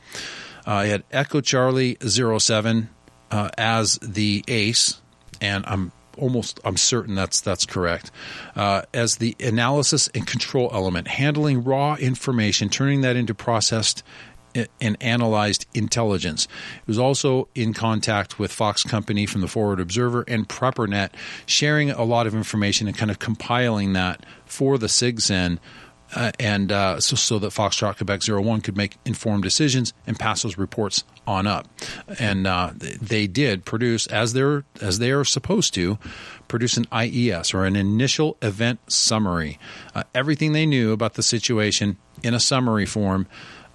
Uh, 0.67 0.83
he 0.83 0.91
had 0.91 1.05
Echo 1.13 1.41
Charlie 1.41 1.97
07 2.01 2.91
uh, 3.31 3.49
as 3.57 3.99
the 4.03 4.45
ace, 4.49 5.01
and 5.41 5.65
I'm 5.67 5.93
almost 6.19 6.61
I'm 6.65 6.77
certain 6.77 7.15
that's 7.15 7.41
that's 7.41 7.65
correct. 7.65 8.11
Uh, 8.57 8.83
as 8.93 9.17
the 9.17 9.37
analysis 9.41 10.09
and 10.09 10.27
control 10.27 10.69
element, 10.73 11.07
handling 11.09 11.65
raw 11.65 11.95
information, 11.95 12.69
turning 12.69 13.03
that 13.03 13.17
into 13.17 13.35
processed 13.35 14.03
and 14.81 14.97
analyzed 15.01 15.67
intelligence. 15.75 16.47
It 16.81 16.89
was 16.89 16.99
also 16.99 17.49
in 17.55 17.73
contact 17.73 18.39
with 18.39 18.53
Fox 18.53 18.83
Company 18.83 19.27
from 19.27 19.41
the 19.41 19.49
Forward 19.49 19.81
Observer 19.81 20.25
and 20.27 20.49
PrepperNet, 20.49 21.11
sharing 21.47 21.91
a 21.91 22.05
lot 22.05 22.27
of 22.27 22.35
information 22.35 22.89
and 22.89 22.97
kind 22.97 23.11
of 23.11 23.19
compiling 23.19 23.93
that 23.93 24.25
for 24.45 24.79
the 24.79 24.89
SIGCEN 24.89 25.59
uh, 26.15 26.33
and 26.41 26.73
uh, 26.73 27.01
so, 27.01 27.15
so, 27.15 27.39
that 27.39 27.53
Foxtrot 27.53 27.97
Quebec 27.97 28.23
01 28.27 28.63
could 28.63 28.77
make 28.77 28.97
informed 29.05 29.45
decisions 29.45 29.93
and 30.07 30.19
pass 30.19 30.43
those 30.43 30.59
reports 30.59 31.05
on 31.27 31.47
up. 31.47 31.69
And 32.19 32.47
uh, 32.47 32.73
they 32.75 33.27
did 33.27 33.65
produce, 33.65 34.07
as 34.09 34.33
they're 34.33 34.65
as 34.81 34.99
they 34.99 35.13
are 35.13 35.25
supposed 35.25 35.73
to, 35.75 35.99
produce 36.49 36.77
an 36.77 36.87
IES 36.91 37.55
or 37.55 37.65
an 37.65 37.77
initial 37.77 38.37
event 38.43 38.81
summary, 38.91 39.59
uh, 39.95 40.03
everything 40.15 40.53
they 40.53 40.67
knew 40.67 40.93
about 40.93 41.15
the 41.15 41.23
situation 41.23 41.97
in 42.23 42.35
a 42.35 42.41
summary 42.41 42.87
form. 42.87 43.29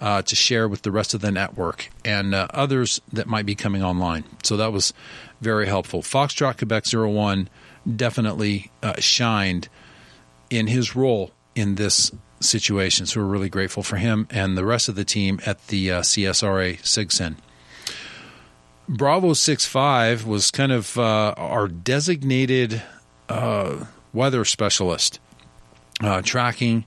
Uh, 0.06 0.22
to 0.22 0.36
share 0.36 0.68
with 0.68 0.82
the 0.82 0.92
rest 0.92 1.14
of 1.14 1.20
the 1.20 1.32
network 1.32 1.90
and 2.04 2.32
uh, 2.32 2.46
others 2.54 3.00
that 3.12 3.26
might 3.26 3.44
be 3.44 3.56
coming 3.56 3.82
online. 3.82 4.22
So 4.44 4.56
that 4.56 4.72
was 4.72 4.94
very 5.40 5.66
helpful. 5.66 6.00
Foxtrot 6.00 6.58
Quebec 6.58 6.84
01 6.92 7.48
definitely 7.96 8.70
shined 9.00 9.68
in 10.48 10.68
his 10.68 10.94
role 10.94 11.32
in 11.56 11.74
this 11.74 12.12
situation. 12.40 13.06
So 13.06 13.20
we're 13.20 13.26
really 13.26 13.48
grateful 13.48 13.82
for 13.82 13.96
him 13.96 14.26
and 14.30 14.56
the 14.56 14.64
rest 14.64 14.88
of 14.88 14.94
the 14.94 15.04
team 15.04 15.40
at 15.46 15.66
the 15.68 15.90
uh, 15.90 16.00
CSRA 16.02 16.78
SIGCEN. 16.82 17.36
Bravo 18.88 19.32
65 19.32 20.26
was 20.26 20.50
kind 20.50 20.70
of 20.70 20.96
uh, 20.96 21.34
our 21.36 21.66
designated 21.66 22.82
uh, 23.28 23.84
weather 24.12 24.44
specialist, 24.44 25.18
uh, 26.00 26.22
tracking 26.22 26.84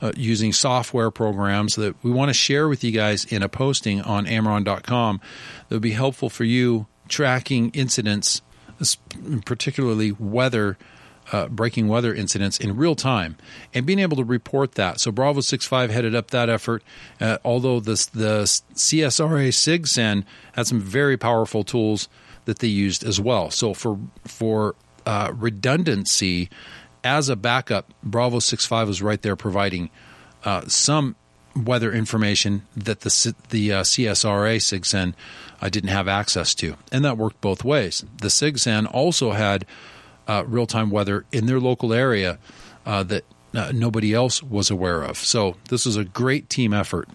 uh, 0.00 0.12
using 0.16 0.52
software 0.52 1.10
programs 1.10 1.76
that 1.76 1.94
we 2.02 2.10
want 2.10 2.28
to 2.28 2.34
share 2.34 2.68
with 2.68 2.82
you 2.82 2.90
guys 2.90 3.24
in 3.26 3.42
a 3.42 3.48
posting 3.48 4.00
on 4.00 4.26
Amron.com 4.26 5.20
that 5.68 5.74
would 5.74 5.82
be 5.82 5.92
helpful 5.92 6.30
for 6.30 6.44
you 6.44 6.86
tracking 7.08 7.70
incidents, 7.70 8.40
particularly 9.44 10.12
weather 10.12 10.78
uh, 11.32 11.46
breaking 11.46 11.88
weather 11.88 12.14
incidents 12.14 12.58
in 12.58 12.76
real 12.76 12.94
time 12.94 13.36
and 13.72 13.86
being 13.86 13.98
able 13.98 14.16
to 14.16 14.24
report 14.24 14.72
that. 14.72 15.00
So 15.00 15.12
Bravo 15.12 15.40
65 15.40 15.90
headed 15.90 16.14
up 16.14 16.30
that 16.30 16.48
effort, 16.48 16.82
uh, 17.20 17.38
although 17.44 17.80
the, 17.80 18.08
the 18.12 18.42
CSRA 18.74 19.48
SIGCEN 19.52 20.24
had 20.52 20.66
some 20.66 20.80
very 20.80 21.16
powerful 21.16 21.62
tools 21.62 22.08
that 22.46 22.58
they 22.58 22.68
used 22.68 23.04
as 23.04 23.20
well. 23.20 23.50
So 23.50 23.74
for, 23.74 23.98
for 24.24 24.74
uh, 25.06 25.32
redundancy, 25.34 26.50
as 27.04 27.28
a 27.28 27.36
backup, 27.36 27.92
Bravo 28.02 28.38
65 28.38 28.88
was 28.88 29.02
right 29.02 29.20
there 29.20 29.36
providing 29.36 29.90
uh, 30.44 30.62
some 30.66 31.16
weather 31.56 31.92
information 31.92 32.66
that 32.76 33.00
the 33.00 33.34
the 33.48 33.72
uh, 33.72 33.82
CSRA 33.82 34.56
SIGCEN 34.56 35.14
I 35.60 35.68
didn't 35.68 35.90
have 35.90 36.08
access 36.08 36.54
to, 36.56 36.76
and 36.92 37.04
that 37.04 37.18
worked 37.18 37.40
both 37.40 37.64
ways. 37.64 38.04
The 38.20 38.28
SIGCEN 38.28 38.86
also 38.92 39.32
had 39.32 39.66
uh, 40.26 40.44
real 40.46 40.66
time 40.66 40.90
weather 40.90 41.24
in 41.32 41.46
their 41.46 41.60
local 41.60 41.92
area 41.92 42.38
uh, 42.86 43.02
that 43.04 43.24
uh, 43.54 43.72
nobody 43.74 44.14
else 44.14 44.42
was 44.42 44.70
aware 44.70 45.02
of. 45.02 45.18
So 45.18 45.56
this 45.68 45.86
was 45.86 45.96
a 45.96 46.04
great 46.04 46.48
team 46.48 46.72
effort. 46.72 47.08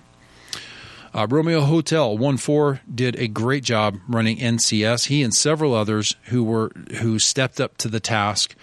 Uh, 1.16 1.26
Romeo 1.30 1.62
Hotel 1.62 2.18
One 2.18 2.36
Four 2.36 2.82
did 2.94 3.16
a 3.16 3.30
great 3.30 3.64
job 3.64 3.98
running 4.06 4.38
NCS. 4.38 5.06
He 5.06 5.24
and 5.24 5.34
several 5.34 5.74
others 5.74 6.18
who 6.26 6.44
were 6.44 6.74
who 6.98 7.20
stepped 7.20 7.62
up 7.62 7.78
to 7.78 7.88
the 7.88 8.02
task, 8.02 8.54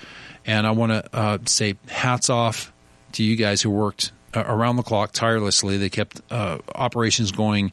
and 0.44 0.66
I 0.66 0.72
want 0.72 0.92
to 0.92 1.16
uh, 1.16 1.38
say 1.46 1.76
hats 1.88 2.28
off 2.28 2.70
to 3.12 3.24
you 3.24 3.36
guys 3.36 3.62
who 3.62 3.70
worked 3.70 4.12
uh, 4.34 4.44
around 4.46 4.76
the 4.76 4.82
clock 4.82 5.12
tirelessly. 5.12 5.78
They 5.78 5.88
kept 5.88 6.20
operations 6.30 7.32
going 7.32 7.72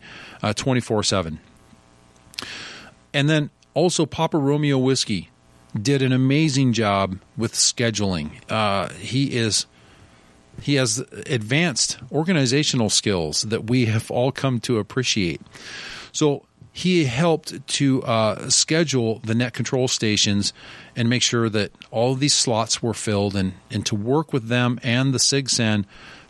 twenty 0.55 0.79
four 0.79 1.03
seven. 1.03 1.41
And 3.13 3.29
then 3.29 3.49
also 3.73 4.05
Papa 4.05 4.37
Romeo 4.37 4.77
Whiskey 4.77 5.29
did 5.79 6.01
an 6.01 6.13
amazing 6.13 6.71
job 6.71 7.19
with 7.35 7.53
scheduling. 7.53 8.31
Uh, 8.49 8.87
he 8.93 9.35
is 9.35 9.65
he 10.61 10.75
has 10.75 10.99
advanced 11.25 11.97
organizational 12.11 12.89
skills 12.89 13.43
that 13.43 13.69
we 13.69 13.85
have 13.85 14.09
all 14.11 14.31
come 14.31 14.59
to 14.61 14.77
appreciate. 14.77 15.41
So 16.11 16.45
he 16.71 17.05
helped 17.05 17.67
to 17.67 18.03
uh, 18.03 18.49
schedule 18.49 19.19
the 19.23 19.35
net 19.35 19.53
control 19.53 19.87
stations 19.87 20.53
and 20.95 21.09
make 21.09 21.21
sure 21.21 21.49
that 21.49 21.71
all 21.91 22.13
of 22.13 22.19
these 22.19 22.33
slots 22.33 22.81
were 22.81 22.93
filled 22.93 23.35
and, 23.35 23.53
and 23.69 23.85
to 23.85 23.95
work 23.95 24.31
with 24.31 24.47
them 24.47 24.79
and 24.83 25.13
the 25.13 25.17
SIGCEN 25.17 25.85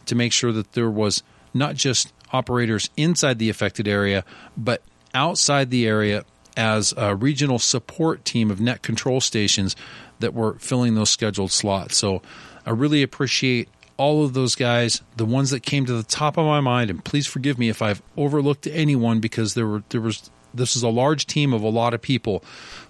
to 0.05 0.15
make 0.15 0.31
sure 0.31 0.51
that 0.51 0.73
there 0.73 0.89
was 0.89 1.23
not 1.53 1.75
just 1.75 2.11
operators 2.31 2.89
inside 2.97 3.39
the 3.39 3.49
affected 3.49 3.87
area, 3.87 4.23
but 4.57 4.81
outside 5.13 5.69
the 5.69 5.87
area 5.87 6.23
as 6.57 6.93
a 6.97 7.15
regional 7.15 7.59
support 7.59 8.25
team 8.25 8.51
of 8.51 8.59
net 8.59 8.81
control 8.81 9.21
stations 9.21 9.75
that 10.19 10.33
were 10.33 10.55
filling 10.55 10.95
those 10.95 11.09
scheduled 11.09 11.51
slots. 11.51 11.97
So 11.97 12.21
I 12.65 12.71
really 12.71 13.03
appreciate 13.03 13.69
all 13.99 14.23
of 14.23 14.33
those 14.33 14.55
guys, 14.55 15.01
the 15.17 15.25
ones 15.25 15.49
that 15.49 15.61
came 15.61 15.85
to 15.85 15.93
the 15.93 16.03
top 16.03 16.37
of 16.37 16.45
my 16.45 16.61
mind, 16.61 16.89
and 16.89 17.03
please 17.03 17.27
forgive 17.27 17.59
me 17.59 17.67
if 17.67 17.81
I've 17.81 18.01
overlooked 18.15 18.65
anyone 18.65 19.19
because 19.19 19.53
there 19.55 19.67
were 19.67 19.83
there 19.89 20.01
was 20.01 20.31
this 20.53 20.75
is 20.75 20.81
a 20.81 20.89
large 20.89 21.27
team 21.27 21.53
of 21.53 21.61
a 21.61 21.69
lot 21.69 21.93
of 21.93 22.01
people, 22.01 22.43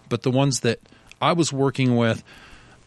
but 0.08 0.22
the 0.22 0.32
ones 0.32 0.60
that 0.62 0.80
I 1.20 1.34
was 1.34 1.52
working 1.52 1.98
with 1.98 2.24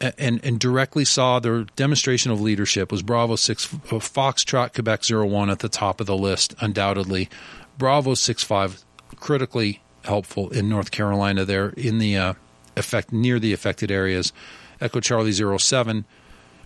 and, 0.01 0.41
and 0.45 0.59
directly 0.59 1.05
saw 1.05 1.41
their 1.41 1.65
demonstration 1.77 2.31
of 2.31 2.41
leadership 2.41 2.91
was 2.91 3.03
Bravo 3.03 3.37
6 3.37 3.67
Foxtrot 3.67 4.73
Quebec 4.73 5.03
01 5.05 5.51
at 5.51 5.59
the 5.59 5.69
top 5.69 6.01
of 6.01 6.07
the 6.07 6.17
list, 6.17 6.55
undoubtedly. 6.61 7.29
Bravo 7.77 8.15
65 8.15 8.85
critically 9.17 9.83
helpful 10.05 10.49
in 10.51 10.69
North 10.69 10.91
Carolina 10.91 11.45
there 11.45 11.71
in 11.71 11.99
the 11.99 12.17
uh, 12.17 12.35
effect 12.77 13.13
near 13.13 13.39
the 13.39 13.53
affected 13.53 13.91
areas. 13.91 14.33
Echo 14.81 15.01
Charlie 15.01 15.33
07, 15.33 16.05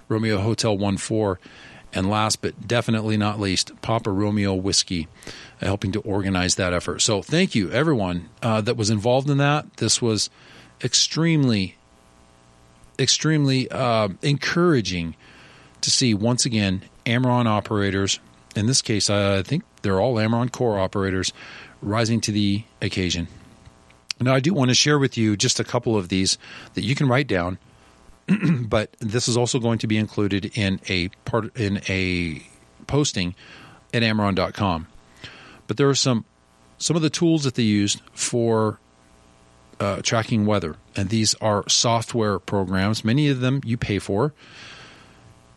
Romeo 0.08 0.38
Hotel 0.38 0.76
1 0.76 0.96
4. 0.96 1.38
and 1.92 2.10
last 2.10 2.42
but 2.42 2.66
definitely 2.66 3.16
not 3.16 3.40
least, 3.40 3.72
Papa 3.80 4.10
Romeo 4.10 4.54
Whiskey, 4.54 5.08
uh, 5.62 5.66
helping 5.66 5.92
to 5.92 6.00
organize 6.00 6.56
that 6.56 6.72
effort. 6.72 7.00
So 7.00 7.22
thank 7.22 7.54
you, 7.54 7.70
everyone 7.70 8.28
uh, 8.42 8.60
that 8.62 8.76
was 8.76 8.90
involved 8.90 9.30
in 9.30 9.38
that. 9.38 9.78
This 9.78 10.02
was 10.02 10.28
extremely, 10.84 11.76
extremely 12.98 13.70
uh, 13.70 14.08
encouraging 14.22 15.16
to 15.80 15.90
see 15.90 16.12
once 16.12 16.44
again 16.44 16.82
AMRON 17.06 17.46
operators. 17.46 18.18
In 18.54 18.66
this 18.66 18.82
case, 18.82 19.08
I 19.08 19.42
think 19.42 19.62
they're 19.82 20.00
all 20.00 20.18
AMRON 20.18 20.50
core 20.50 20.78
operators 20.78 21.32
rising 21.80 22.20
to 22.22 22.32
the 22.32 22.64
occasion. 22.82 23.28
Now, 24.20 24.34
I 24.34 24.40
do 24.40 24.54
want 24.54 24.70
to 24.70 24.74
share 24.74 24.98
with 24.98 25.16
you 25.18 25.36
just 25.36 25.60
a 25.60 25.64
couple 25.64 25.96
of 25.96 26.08
these 26.08 26.38
that 26.74 26.82
you 26.82 26.94
can 26.94 27.06
write 27.06 27.26
down, 27.26 27.58
but 28.62 28.96
this 29.00 29.28
is 29.28 29.36
also 29.36 29.58
going 29.58 29.78
to 29.78 29.86
be 29.86 29.96
included 29.96 30.56
in 30.56 30.80
a 30.88 31.08
part 31.24 31.56
in 31.56 31.80
a 31.88 32.42
posting 32.86 33.34
at 33.92 34.02
amron.com. 34.02 34.86
But 35.66 35.76
there 35.76 35.88
are 35.88 35.94
some 35.94 36.24
some 36.78 36.96
of 36.96 37.02
the 37.02 37.10
tools 37.10 37.44
that 37.44 37.54
they 37.54 37.62
used 37.62 38.00
for 38.12 38.78
uh, 39.80 40.00
tracking 40.02 40.46
weather, 40.46 40.76
and 40.94 41.08
these 41.08 41.34
are 41.34 41.68
software 41.68 42.38
programs. 42.38 43.04
Many 43.04 43.28
of 43.28 43.40
them 43.40 43.60
you 43.64 43.76
pay 43.76 43.98
for, 43.98 44.32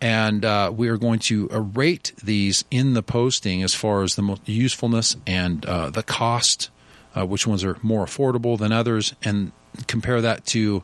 and 0.01 0.45
uh, 0.45 0.71
we 0.75 0.89
are 0.89 0.97
going 0.97 1.19
to 1.19 1.47
rate 1.47 2.13
these 2.23 2.65
in 2.69 2.93
the 2.93 3.03
posting 3.03 3.63
as 3.63 3.73
far 3.73 4.03
as 4.03 4.15
the 4.15 4.37
usefulness 4.45 5.15
and 5.25 5.65
uh, 5.65 5.89
the 5.89 6.03
cost 6.03 6.69
uh, 7.15 7.25
which 7.25 7.47
ones 7.47 7.63
are 7.63 7.77
more 7.81 8.05
affordable 8.05 8.57
than 8.57 8.71
others, 8.71 9.13
and 9.23 9.51
compare 9.87 10.21
that 10.21 10.45
to 10.45 10.83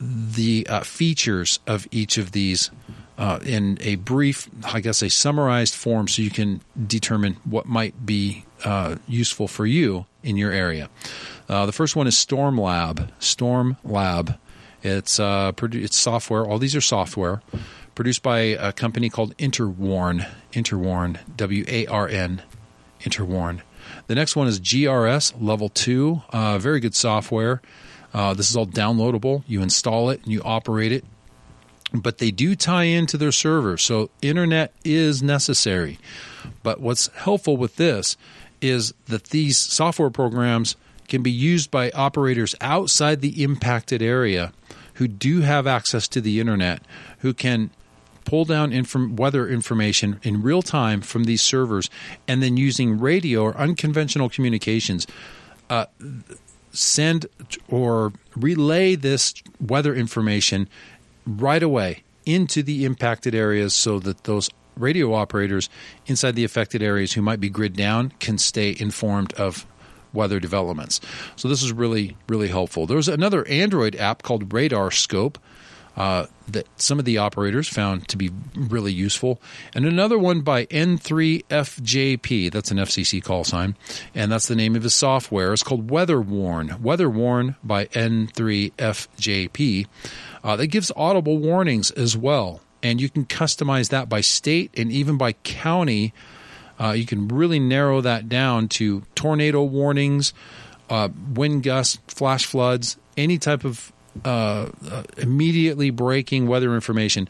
the 0.00 0.66
uh, 0.68 0.80
features 0.80 1.60
of 1.66 1.86
each 1.90 2.18
of 2.18 2.32
these 2.32 2.70
uh, 3.16 3.38
in 3.44 3.78
a 3.80 3.96
brief, 3.96 4.48
I 4.64 4.80
guess, 4.80 5.02
a 5.02 5.10
summarized 5.10 5.74
form 5.74 6.08
so 6.08 6.22
you 6.22 6.30
can 6.30 6.60
determine 6.86 7.34
what 7.44 7.66
might 7.66 8.04
be 8.04 8.44
uh, 8.64 8.96
useful 9.06 9.46
for 9.46 9.66
you 9.66 10.06
in 10.22 10.36
your 10.36 10.50
area. 10.50 10.90
Uh, 11.48 11.66
the 11.66 11.72
first 11.72 11.94
one 11.94 12.06
is 12.06 12.18
Storm 12.18 12.58
Lab. 12.58 13.12
Storm 13.20 13.76
Lab. 13.84 14.38
It's 14.82 15.18
uh, 15.18 15.52
it's 15.62 15.96
software. 15.96 16.44
All 16.44 16.58
these 16.58 16.76
are 16.76 16.80
software 16.80 17.40
produced 17.94 18.22
by 18.22 18.38
a 18.38 18.72
company 18.72 19.08
called 19.08 19.36
Interwarn. 19.36 20.28
Interwarn. 20.52 21.18
W 21.36 21.64
A 21.68 21.86
R 21.86 22.08
N. 22.08 22.42
Interwarn. 23.00 23.60
The 24.06 24.14
next 24.14 24.34
one 24.34 24.46
is 24.46 24.60
GRS 24.60 25.34
Level 25.40 25.68
2. 25.68 26.22
Uh, 26.30 26.58
very 26.58 26.80
good 26.80 26.94
software. 26.94 27.60
Uh, 28.14 28.32
this 28.32 28.48
is 28.48 28.56
all 28.56 28.66
downloadable. 28.66 29.42
You 29.46 29.60
install 29.60 30.08
it 30.10 30.22
and 30.22 30.32
you 30.32 30.40
operate 30.44 30.92
it. 30.92 31.04
But 31.92 32.18
they 32.18 32.30
do 32.30 32.56
tie 32.56 32.84
into 32.84 33.16
their 33.16 33.32
server, 33.32 33.76
so 33.76 34.10
internet 34.22 34.72
is 34.84 35.22
necessary. 35.22 35.98
But 36.62 36.80
what's 36.80 37.08
helpful 37.08 37.56
with 37.56 37.76
this 37.76 38.16
is 38.60 38.94
that 39.06 39.24
these 39.24 39.58
software 39.58 40.10
programs 40.10 40.76
can 41.06 41.22
be 41.22 41.30
used 41.30 41.70
by 41.70 41.90
operators 41.90 42.54
outside 42.60 43.20
the 43.20 43.42
impacted 43.42 44.02
area 44.02 44.52
who 44.94 45.06
do 45.06 45.42
have 45.42 45.66
access 45.66 46.08
to 46.08 46.20
the 46.20 46.40
internet, 46.40 46.82
who 47.18 47.34
can 47.34 47.70
pull 48.24 48.44
down 48.44 48.72
inform- 48.72 49.16
weather 49.16 49.46
information 49.46 50.18
in 50.22 50.42
real 50.42 50.62
time 50.62 51.00
from 51.00 51.24
these 51.24 51.42
servers, 51.42 51.90
and 52.26 52.42
then 52.42 52.56
using 52.56 52.98
radio 52.98 53.42
or 53.42 53.56
unconventional 53.56 54.28
communications, 54.28 55.06
uh, 55.68 55.86
send 56.74 57.26
or 57.68 58.12
relay 58.36 58.94
this 58.94 59.34
weather 59.60 59.94
information 59.94 60.68
right 61.26 61.62
away 61.62 62.02
into 62.26 62.62
the 62.62 62.84
impacted 62.84 63.34
areas 63.34 63.74
so 63.74 63.98
that 64.00 64.24
those 64.24 64.50
radio 64.76 65.14
operators 65.14 65.68
inside 66.06 66.34
the 66.34 66.44
affected 66.44 66.82
areas 66.82 67.12
who 67.12 67.22
might 67.22 67.40
be 67.40 67.48
grid 67.48 67.76
down 67.76 68.12
can 68.18 68.38
stay 68.38 68.74
informed 68.78 69.32
of 69.34 69.66
weather 70.12 70.40
developments. 70.40 71.00
So 71.36 71.48
this 71.48 71.62
is 71.62 71.72
really, 71.72 72.16
really 72.28 72.48
helpful. 72.48 72.86
There's 72.86 73.08
another 73.08 73.46
Android 73.48 73.96
app 73.96 74.22
called 74.22 74.52
Radar 74.52 74.90
Scope 74.90 75.38
uh, 75.96 76.26
that 76.48 76.66
some 76.76 76.98
of 76.98 77.04
the 77.04 77.18
operators 77.18 77.68
found 77.68 78.08
to 78.08 78.16
be 78.16 78.30
really 78.56 78.92
useful. 78.92 79.40
And 79.74 79.86
another 79.86 80.18
one 80.18 80.40
by 80.40 80.66
N3FJP, 80.66 82.50
that's 82.50 82.70
an 82.70 82.78
FCC 82.78 83.22
call 83.22 83.44
sign, 83.44 83.76
and 84.14 84.30
that's 84.30 84.48
the 84.48 84.56
name 84.56 84.76
of 84.76 84.82
his 84.82 84.94
software. 84.94 85.52
It's 85.52 85.62
called 85.62 85.88
WeatherWarn. 85.88 86.80
WeatherWarn 86.80 87.56
by 87.62 87.86
N3FJP. 87.86 89.86
Uh, 90.42 90.56
that 90.56 90.66
gives 90.66 90.92
audible 90.96 91.38
warnings 91.38 91.90
as 91.92 92.16
well. 92.16 92.60
And 92.82 93.00
you 93.00 93.08
can 93.08 93.24
customize 93.24 93.88
that 93.90 94.10
by 94.10 94.20
state 94.20 94.70
and 94.76 94.92
even 94.92 95.16
by 95.16 95.32
county. 95.32 96.12
Uh, 96.78 96.90
you 96.90 97.06
can 97.06 97.28
really 97.28 97.58
narrow 97.58 98.02
that 98.02 98.28
down 98.28 98.68
to 98.68 99.04
tornado 99.14 99.62
warnings, 99.62 100.34
uh, 100.90 101.08
wind 101.32 101.62
gusts, 101.62 101.98
flash 102.08 102.44
floods, 102.44 102.98
any 103.16 103.38
type 103.38 103.64
of 103.64 103.90
uh, 104.24 104.68
uh, 104.90 105.02
immediately 105.16 105.90
breaking 105.90 106.46
weather 106.46 106.74
information. 106.74 107.28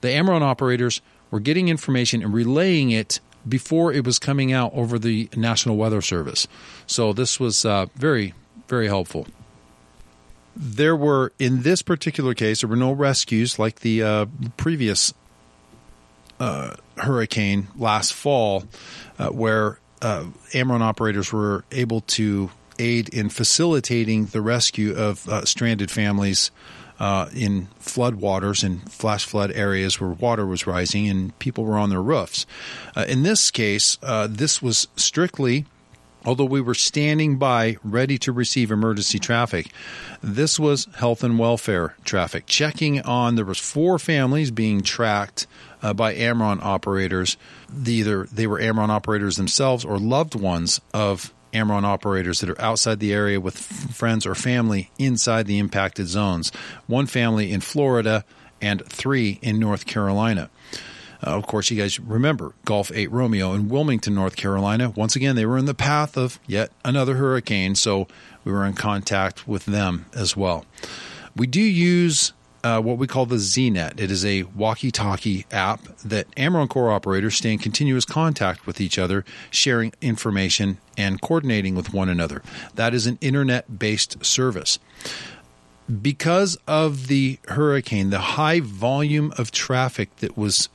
The 0.00 0.08
AMRON 0.08 0.42
operators 0.42 1.00
were 1.30 1.40
getting 1.40 1.68
information 1.68 2.22
and 2.22 2.32
relaying 2.34 2.90
it 2.90 3.20
before 3.48 3.92
it 3.92 4.04
was 4.04 4.18
coming 4.18 4.52
out 4.52 4.72
over 4.74 4.98
the 4.98 5.28
National 5.36 5.76
Weather 5.76 6.02
Service. 6.02 6.46
So 6.86 7.12
this 7.12 7.40
was 7.40 7.64
uh, 7.64 7.86
very, 7.94 8.34
very 8.68 8.88
helpful. 8.88 9.26
There 10.54 10.96
were, 10.96 11.32
in 11.38 11.62
this 11.62 11.82
particular 11.82 12.34
case, 12.34 12.60
there 12.62 12.70
were 12.70 12.76
no 12.76 12.92
rescues 12.92 13.58
like 13.58 13.80
the 13.80 14.02
uh, 14.02 14.26
previous 14.56 15.12
uh, 16.40 16.76
hurricane 16.96 17.68
last 17.76 18.12
fall, 18.12 18.64
uh, 19.18 19.28
where 19.28 19.78
AMRON 20.02 20.82
operators 20.82 21.32
were 21.32 21.64
able 21.72 22.00
to 22.02 22.50
aid 22.78 23.08
in 23.10 23.28
facilitating 23.28 24.26
the 24.26 24.40
rescue 24.40 24.94
of 24.94 25.28
uh, 25.28 25.44
stranded 25.44 25.90
families 25.90 26.50
uh, 26.98 27.28
in 27.34 27.68
floodwaters 27.80 28.64
and 28.64 28.90
flash 28.90 29.24
flood 29.24 29.52
areas 29.52 30.00
where 30.00 30.10
water 30.10 30.46
was 30.46 30.66
rising 30.66 31.08
and 31.08 31.38
people 31.38 31.64
were 31.64 31.78
on 31.78 31.90
their 31.90 32.02
roofs. 32.02 32.46
Uh, 32.96 33.04
in 33.08 33.22
this 33.22 33.50
case, 33.50 33.98
uh, 34.02 34.26
this 34.30 34.62
was 34.62 34.88
strictly 34.96 35.66
although 36.24 36.44
we 36.44 36.60
were 36.60 36.74
standing 36.74 37.36
by 37.36 37.76
ready 37.84 38.18
to 38.18 38.32
receive 38.32 38.70
emergency 38.70 39.18
traffic 39.18 39.68
this 40.22 40.58
was 40.58 40.88
health 40.96 41.22
and 41.22 41.38
welfare 41.38 41.94
traffic 42.04 42.44
checking 42.46 43.00
on 43.02 43.36
there 43.36 43.44
was 43.44 43.58
four 43.58 43.98
families 43.98 44.50
being 44.50 44.82
tracked 44.82 45.46
uh, 45.82 45.94
by 45.94 46.14
amron 46.14 46.60
operators 46.62 47.36
either 47.86 48.24
they 48.24 48.46
were 48.46 48.58
amron 48.58 48.88
operators 48.88 49.36
themselves 49.36 49.84
or 49.84 49.98
loved 49.98 50.34
ones 50.34 50.80
of 50.92 51.32
AMRON 51.56 51.84
operators 51.84 52.40
that 52.40 52.50
are 52.50 52.60
outside 52.60 53.00
the 53.00 53.12
area 53.12 53.40
with 53.40 53.56
friends 53.56 54.26
or 54.26 54.34
family 54.34 54.90
inside 54.98 55.46
the 55.46 55.58
impacted 55.58 56.06
zones. 56.06 56.52
One 56.86 57.06
family 57.06 57.50
in 57.50 57.60
Florida 57.60 58.24
and 58.60 58.84
three 58.86 59.38
in 59.42 59.58
North 59.58 59.86
Carolina. 59.86 60.50
Uh, 61.26 61.30
of 61.30 61.46
course, 61.46 61.70
you 61.70 61.80
guys 61.80 61.98
remember 61.98 62.52
Gulf 62.64 62.92
8 62.94 63.10
Romeo 63.10 63.52
in 63.52 63.68
Wilmington, 63.68 64.14
North 64.14 64.36
Carolina. 64.36 64.90
Once 64.90 65.16
again, 65.16 65.34
they 65.34 65.46
were 65.46 65.58
in 65.58 65.64
the 65.64 65.74
path 65.74 66.16
of 66.16 66.38
yet 66.46 66.70
another 66.84 67.14
hurricane, 67.14 67.74
so 67.74 68.06
we 68.44 68.52
were 68.52 68.64
in 68.64 68.74
contact 68.74 69.48
with 69.48 69.64
them 69.64 70.06
as 70.14 70.36
well. 70.36 70.66
We 71.34 71.46
do 71.46 71.60
use 71.60 72.32
uh, 72.66 72.80
what 72.80 72.98
we 72.98 73.06
call 73.06 73.26
the 73.26 73.36
ZNet. 73.36 74.00
It 74.00 74.10
is 74.10 74.24
a 74.24 74.42
walkie 74.42 74.90
talkie 74.90 75.46
app 75.52 75.82
that 75.98 76.26
AMRON 76.36 76.66
core 76.66 76.90
operators 76.90 77.36
stay 77.36 77.52
in 77.52 77.58
continuous 77.58 78.04
contact 78.04 78.66
with 78.66 78.80
each 78.80 78.98
other, 78.98 79.24
sharing 79.52 79.92
information 80.02 80.78
and 80.98 81.20
coordinating 81.20 81.76
with 81.76 81.94
one 81.94 82.08
another. 82.08 82.42
That 82.74 82.92
is 82.92 83.06
an 83.06 83.18
internet 83.20 83.78
based 83.78 84.24
service. 84.24 84.80
Because 86.02 86.58
of 86.66 87.06
the 87.06 87.38
hurricane, 87.46 88.10
the 88.10 88.18
high 88.18 88.58
volume 88.58 89.32
of 89.38 89.52
traffic 89.52 90.16
that 90.16 90.36
was 90.36 90.68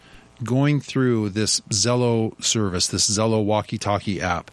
going 0.46 0.80
through 0.80 1.32
this 1.32 1.60
Zello 1.72 2.42
service, 2.42 2.88
this 2.88 3.10
Zello 3.10 3.44
walkie 3.44 3.78
talkie 3.78 4.22
app, 4.22 4.50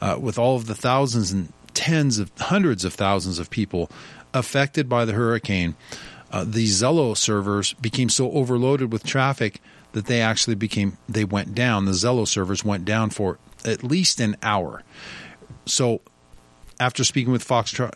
uh, 0.00 0.16
with 0.18 0.38
all 0.38 0.56
of 0.56 0.66
the 0.66 0.74
thousands 0.74 1.32
and 1.32 1.52
tens 1.74 2.18
of 2.18 2.32
hundreds 2.38 2.86
of 2.86 2.94
thousands 2.94 3.38
of 3.38 3.50
people 3.50 3.90
affected 4.32 4.88
by 4.88 5.04
the 5.04 5.12
hurricane, 5.12 5.74
uh, 6.30 6.44
the 6.44 6.66
Zello 6.66 7.16
servers 7.16 7.72
became 7.74 8.08
so 8.08 8.30
overloaded 8.32 8.92
with 8.92 9.04
traffic 9.04 9.60
that 9.92 10.06
they 10.06 10.20
actually 10.20 10.54
became 10.54 10.98
they 11.08 11.24
went 11.24 11.54
down. 11.54 11.86
The 11.86 11.92
Zello 11.92 12.26
servers 12.26 12.64
went 12.64 12.84
down 12.84 13.10
for 13.10 13.38
at 13.64 13.82
least 13.82 14.20
an 14.20 14.36
hour. 14.42 14.82
So 15.64 16.00
after 16.80 17.04
speaking 17.04 17.32
with 17.32 17.46
Foxtrot, 17.46 17.92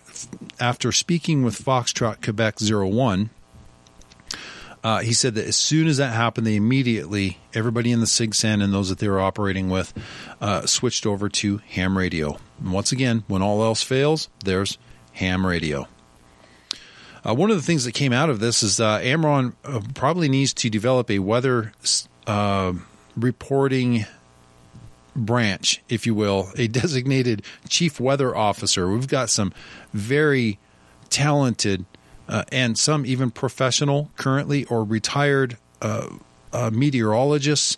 after 0.59 0.93
speaking 0.93 1.43
with 1.43 1.63
Foxtrot 1.63 2.23
Quebec 2.23 2.57
01, 2.61 3.31
uh, 4.85 5.01
he 5.01 5.13
said 5.13 5.37
that 5.37 5.47
as 5.47 5.57
soon 5.57 5.87
as 5.87 5.99
that 5.99 6.13
happened, 6.13 6.47
they 6.47 6.57
immediately, 6.57 7.39
everybody 7.55 7.93
in 7.93 8.01
the 8.01 8.07
SIGCEN 8.07 8.63
and 8.63 8.73
those 8.73 8.89
that 8.89 8.99
they 8.99 9.09
were 9.09 9.21
operating 9.21 9.71
with, 9.71 9.93
uh, 10.41 10.67
switched 10.67 11.07
over 11.07 11.29
to 11.29 11.59
ham 11.69 11.97
radio. 11.97 12.37
And 12.59 12.73
once 12.73 12.91
again, 12.91 13.23
when 13.29 13.43
all 13.43 13.63
else 13.63 13.83
fails, 13.83 14.29
there's 14.45 14.79
ham 15.13 15.47
radio. 15.47 15.87
Uh, 17.25 17.35
one 17.35 17.51
of 17.51 17.57
the 17.57 17.63
things 17.63 17.85
that 17.85 17.93
came 17.93 18.13
out 18.13 18.29
of 18.31 18.41
this 18.41 18.63
is 18.63 18.81
uh, 18.81 18.99
AMRON 18.99 19.55
uh, 19.65 19.81
probably 19.95 20.29
needs 20.29 20.53
to 20.55 20.69
develop 20.69 21.11
a 21.11 21.21
weather 21.21 21.73
uh, 22.27 22.73
reporting 23.17 24.07
branch, 25.15 25.83
if 25.89 26.07
you 26.07 26.15
will, 26.15 26.51
a 26.57 26.67
designated 26.69 27.43
chief 27.69 28.01
weather 28.01 28.37
officer. 28.37 28.89
We've 28.89 29.09
got 29.09 29.31
some 29.31 29.53
very 29.93 30.59
talented 31.11 31.85
uh, 32.29 32.45
and 32.51 32.79
some 32.79 33.05
even 33.07 33.31
professional 33.31 34.11
currently 34.17 34.65
or 34.65 34.85
retired 34.85 35.59
uh, 35.81 36.09
uh, 36.53 36.71
meteorologists 36.73 37.77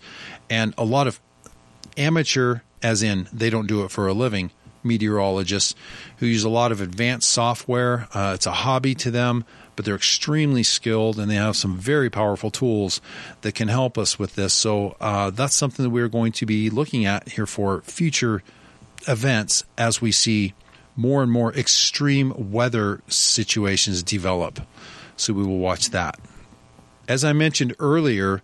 and 0.48 0.74
a 0.78 0.85
lot 0.85 1.07
of 1.07 1.20
amateur, 1.96 2.61
as 2.83 3.02
in 3.02 3.28
they 3.33 3.50
don't 3.50 3.66
do 3.66 3.85
it 3.85 3.90
for 3.90 4.07
a 4.07 4.12
living, 4.12 4.50
meteorologists 4.85 5.75
who 6.18 6.27
use 6.27 6.44
a 6.44 6.49
lot 6.49 6.73
of 6.73 6.81
advanced 6.81 7.31
software. 7.31 8.09
Uh, 8.12 8.33
it's 8.35 8.47
a 8.47 8.53
hobby 8.53 8.94
to 8.97 9.11
them, 9.11 9.44
but 9.77 9.85
they're 9.85 9.94
extremely 9.94 10.62
skilled 10.62 11.18
and 11.18 11.31
they 11.31 11.37
have 11.37 11.57
some 11.57 11.77
very 11.77 12.11
powerful 12.11 12.51
tools 12.51 13.01
that 13.42 13.55
can 13.55 13.68
help 13.68 13.97
us 13.99 14.18
with 14.18 14.35
this. 14.35 14.53
So 14.53 14.97
uh, 15.01 15.31
that's 15.31 15.55
something 15.55 15.83
that 15.83 15.90
we're 15.90 16.09
going 16.09 16.33
to 16.33 16.47
be 16.47 16.70
looking 16.70 17.05
at 17.05 17.31
here 17.31 17.47
for 17.47 17.83
future 17.83 18.42
events 19.09 19.64
as 19.77 20.01
we 20.01 20.12
see 20.12 20.55
more 20.97 21.23
and 21.23 21.31
more 21.31 21.53
extreme 21.55 22.53
weather 22.53 23.03
situations 23.09 24.03
develop. 24.03 24.61
So 25.16 25.33
we 25.33 25.44
will 25.44 25.59
watch 25.59 25.90
that. 25.90 26.18
As 27.09 27.25
I 27.25 27.33
mentioned 27.33 27.75
earlier, 27.79 28.42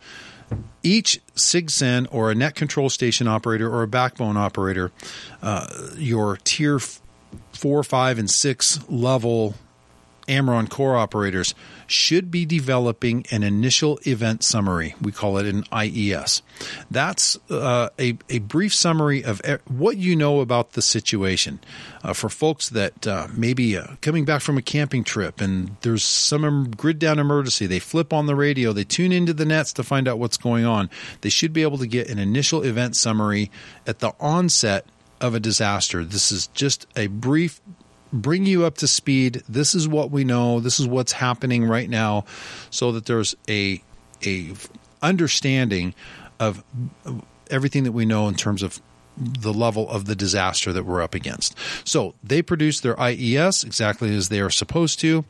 each 0.83 1.21
SIGCEN 1.35 2.07
or 2.11 2.31
a 2.31 2.35
net 2.35 2.55
control 2.55 2.91
station 2.91 3.29
operator 3.29 3.71
or 3.71 3.83
a 3.83 3.89
backbone 3.89 4.37
operator, 4.37 4.93
uh, 5.43 5.67
your 5.97 6.39
tier 6.45 6.81
four, 7.53 7.83
five, 7.85 8.19
and 8.19 8.31
six 8.31 8.81
level 8.89 9.55
AMRON 10.31 10.69
core 10.69 10.97
operators 10.97 11.55
should 11.87 12.31
be 12.31 12.47
developing 12.47 13.27
an 13.31 13.43
initial 13.43 13.99
event 14.07 14.45
summary. 14.45 14.95
We 15.03 15.11
call 15.11 15.39
it 15.39 15.47
an 15.47 15.65
IES. 15.73 16.43
That's 16.91 17.37
uh, 17.51 17.89
a, 17.99 18.17
a 18.29 18.39
brief 18.39 18.73
summary 18.73 19.25
of 19.25 19.43
what 19.67 19.97
you 19.97 20.15
know 20.15 20.41
about 20.41 20.73
the 20.73 20.83
situation. 20.83 21.61
Uh, 22.03 22.15
for 22.15 22.31
folks 22.31 22.71
that 22.71 23.07
uh, 23.07 23.29
maybe 23.35 23.77
uh, 23.77 23.87
coming 24.01 24.25
back 24.25 24.41
from 24.41 24.57
a 24.57 24.63
camping 24.63 25.05
trip 25.05 25.41
and 25.41 25.77
there's 25.83 26.03
some 26.03 26.71
grid 26.71 26.99
down 26.99 27.19
emergency, 27.19 27.67
they 27.67 27.79
flip 27.79 28.13
on 28.13 28.27
the 28.27 28.35
radio, 28.35 28.73
they 28.73 28.85
tune 28.85 29.13
into 29.13 29.35
the 29.35 29.45
nets 29.45 29.73
to 29.75 29.83
find 29.83 30.09
out 30.09 30.19
what's 30.19 30.37
going 30.37 30.65
on. 30.65 30.89
They 31.21 31.29
should 31.29 31.53
be 31.53 31.63
able 31.63 31.79
to 31.79 31.87
get 31.87 32.09
an 32.09 32.19
initial 32.19 32.63
event 32.63 32.97
summary 32.97 33.51
at 33.87 33.99
the 33.99 34.13
onset 34.21 34.87
of 35.21 35.35
a 35.35 35.41
disaster. 35.41 36.05
This 36.05 36.33
is 36.33 36.47
just 36.49 36.87
a 36.97 37.09
brief 37.09 37.61
bring 38.13 38.47
you 38.47 38.65
up 38.65 38.77
to 38.79 38.87
speed. 38.87 39.43
This 39.49 39.75
is 39.75 39.89
what 39.89 40.11
we 40.11 40.25
know. 40.25 40.61
This 40.61 40.81
is 40.81 40.87
what's 40.87 41.13
happening 41.13 41.65
right 41.65 41.89
now, 41.89 42.25
so 42.71 42.93
that 42.93 43.07
there's 43.07 43.35
a 43.49 43.83
a 44.25 44.53
understanding 45.03 45.95
of 46.39 46.63
everything 47.51 47.85
that 47.85 47.93
we 47.93 48.05
know 48.05 48.29
in 48.29 48.35
terms 48.35 48.63
of 48.63 48.81
the 49.17 49.53
level 49.53 49.89
of 49.91 50.07
the 50.07 50.15
disaster 50.15 50.73
that 50.73 50.85
we're 50.85 51.03
up 51.03 51.15
against. 51.15 51.55
So 51.85 52.15
they 52.23 52.41
produced 52.41 52.83
their 52.83 52.99
IES 52.99 53.65
exactly 53.65 54.15
as 54.15 54.29
they 54.31 54.41
are 54.41 54.51
supposed 54.51 54.99
to, 55.01 55.25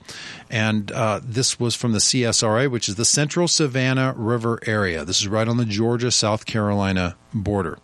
and 0.49 0.93
uh, 0.93 1.21
this 1.23 1.59
was 1.59 1.75
from 1.75 1.93
the 1.93 1.99
CSRA, 1.99 2.71
which 2.71 2.89
is 2.89 2.95
the 2.95 3.05
Central 3.05 3.49
Savannah 3.49 4.15
River 4.17 4.61
area. 4.67 5.05
This 5.05 5.21
is 5.21 5.29
right 5.29 5.49
on 5.49 5.57
the 5.57 5.65
Georgia 5.65 6.11
South 6.11 6.47
Carolina 6.47 7.17
border, 7.35 7.79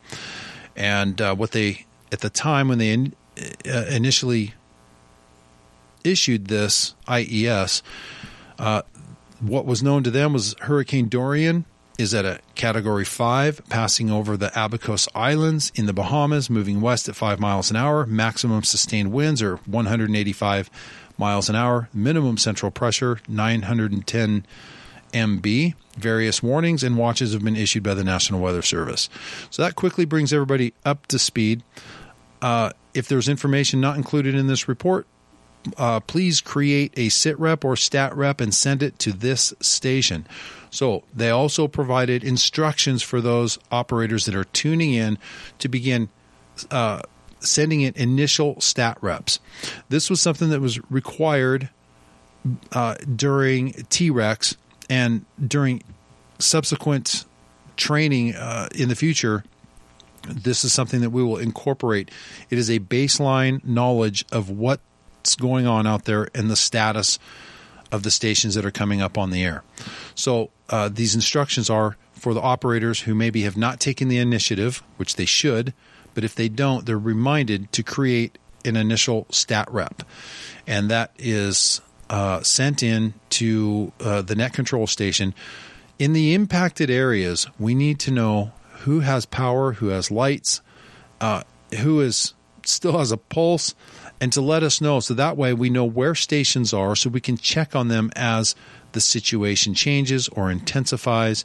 and 0.77 1.21
uh, 1.21 1.35
what 1.35 1.53
they 1.53 1.87
at 2.13 2.21
the 2.21 2.31
time 2.31 2.69
when 2.69 2.79
they 2.79 2.93
in, 2.93 3.15
uh, 3.69 3.87
initially 3.91 4.55
issued 6.07 6.47
this 6.47 6.95
IES, 7.09 7.83
uh, 8.59 8.83
what 9.40 9.66
was 9.66 9.83
known 9.83 10.03
to 10.05 10.11
them 10.11 10.33
was 10.33 10.55
Hurricane 10.61 11.09
Dorian 11.09 11.64
is 11.99 12.14
at 12.14 12.25
a 12.25 12.40
category 12.55 13.05
5 13.05 13.62
passing 13.69 14.11
over 14.11 14.37
the 14.37 14.49
Abacos 14.49 15.09
Islands 15.14 15.73
in 15.75 15.87
the 15.87 15.92
Bahamas 15.92 16.51
moving 16.51 16.81
west 16.81 17.09
at 17.09 17.16
5 17.16 17.40
miles 17.40 17.71
an 17.71 17.77
hour. 17.77 18.07
Maximum 18.07 18.62
sustained 18.64 19.12
winds 19.12 19.42
are 19.42 19.57
185 19.66 20.71
miles 21.19 21.49
an 21.49 21.57
hour. 21.57 21.88
Minimum 21.95 22.37
central 22.37 22.71
pressure 22.71 23.21
910 23.29 24.47
MB 25.12 25.75
various 25.97 26.42
warnings 26.42 26.83
and 26.83 26.97
watches 26.97 27.33
have 27.33 27.42
been 27.42 27.57
issued 27.57 27.83
by 27.83 27.95
the 27.95 28.05
National 28.05 28.40
Weather 28.40 28.62
Service. 28.62 29.09
So 29.51 29.62
that 29.62 29.75
quickly 29.75 30.05
brings 30.05 30.33
everybody 30.33 30.75
up 30.85 31.07
to 31.07 31.19
speed. 31.19 31.62
Uh, 32.42 32.73
if 32.95 33.09
there's 33.09 33.29
information 33.29 33.81
not 33.81 33.97
included 33.97 34.35
in 34.35 34.47
this 34.47 34.69
report 34.69 35.07
uh, 35.77 36.01
please 36.01 36.41
create 36.41 36.93
a 36.97 37.09
sit 37.09 37.39
rep 37.39 37.65
or 37.65 37.77
stat 37.77 38.17
rep 38.17 38.41
and 38.41 38.55
send 38.55 38.83
it 38.83 38.99
to 39.01 39.13
this 39.13 39.53
station. 39.61 40.27
So 40.71 41.05
they 41.15 41.31
also 41.31 41.69
provided 41.69 42.25
instructions 42.25 43.03
for 43.03 43.21
those 43.21 43.59
operators 43.71 44.27
that 44.27 44.35
are 44.35 44.45
tuning 44.45 44.93
in 44.93 45.19
to 45.59 45.69
begin 45.69 46.09
uh, 46.71 47.03
sending 47.41 47.83
in 47.83 47.95
initial 47.97 48.61
stat 48.61 48.99
reps. 49.01 49.41
This 49.89 50.11
was 50.11 50.21
something 50.21 50.51
that 50.51 50.61
was 50.61 50.81
required 50.91 51.71
uh, 52.73 52.97
during 53.15 53.73
TREX 53.73 54.57
and 54.89 55.25
during 55.45 55.83
subsequent 56.39 57.25
training 57.77 58.35
uh, 58.35 58.69
in 58.75 58.89
the 58.89 58.95
future 58.95 59.45
this 60.29 60.65
is 60.65 60.73
something 60.73 61.01
that 61.01 61.11
we 61.11 61.23
will 61.23 61.39
incorporate. 61.39 62.11
It 62.51 62.59
is 62.59 62.71
a 62.71 62.81
baseline 62.81 63.65
knowledge 63.65 64.25
of 64.33 64.51
what 64.51 64.81
what's 65.27 65.35
going 65.35 65.67
on 65.67 65.89
out 65.89 66.05
there 66.05 66.29
and 66.37 66.49
the 66.49 66.55
status 66.55 67.19
of 67.91 68.05
the 68.05 68.12
stations 68.12 68.55
that 68.55 68.65
are 68.65 68.71
coming 68.71 69.03
up 69.03 69.19
on 69.19 69.31
the 69.31 69.43
air. 69.43 69.65
So 70.15 70.51
uh, 70.71 70.89
these 70.89 71.17
instructions 71.17 71.69
are 71.69 71.97
for 72.12 72.33
the 72.33 72.41
operators 72.41 73.01
who 73.01 73.15
maybe 73.15 73.43
have 73.43 73.57
not 73.57 73.81
taken 73.81 74.07
the 74.07 74.19
initiative, 74.19 74.85
which 74.99 75.17
they 75.17 75.25
should, 75.25 75.75
but 76.15 76.23
if 76.23 76.37
they 76.37 76.49
don't, 76.49 76.87
they're 76.87 76.97
reminded 76.97 77.73
to 77.73 77.83
create 77.83 78.39
an 78.65 78.77
initial 78.77 79.27
stat 79.31 79.69
rep, 79.73 80.05
and 80.65 80.91
that 80.93 81.11
is 81.19 81.81
uh, 82.09 82.41
sent 82.43 82.85
in 82.85 83.15
to 83.31 83.93
uh, 83.99 84.23
the 84.23 84.37
net 84.37 84.53
control 84.53 84.87
station. 84.87 85.35
In 85.99 86.12
the 86.12 86.35
impacted 86.35 86.89
areas, 86.89 87.49
we 87.59 87.75
need 87.75 87.99
to 88.01 88.12
know 88.12 88.53
who 88.85 89.01
has 89.01 89.27
power, 89.27 89.73
who 89.73 89.89
has 89.89 90.09
lights, 90.12 90.61
uh, 91.21 91.43
who 91.81 92.01
is 92.01 92.33
still 92.65 92.99
has 92.99 93.11
a 93.11 93.17
pulse, 93.17 93.75
and 94.21 94.33
to 94.33 94.41
let 94.41 94.63
us 94.63 94.81
know 94.81 95.01
so 95.01 95.15
that 95.15 95.37
way 95.37 95.53
we 95.53 95.71
know 95.71 95.85
where 95.85 96.15
stations 96.15 96.73
are 96.73 96.97
so 96.97 97.11
we 97.11 97.21
can 97.21 97.37
check 97.37 97.77
on 97.77 97.89
them 97.89 98.11
as 98.17 98.55
the 98.93 99.01
situation 99.01 99.75
changes 99.75 100.29
or 100.29 100.51
intensifies 100.51 101.45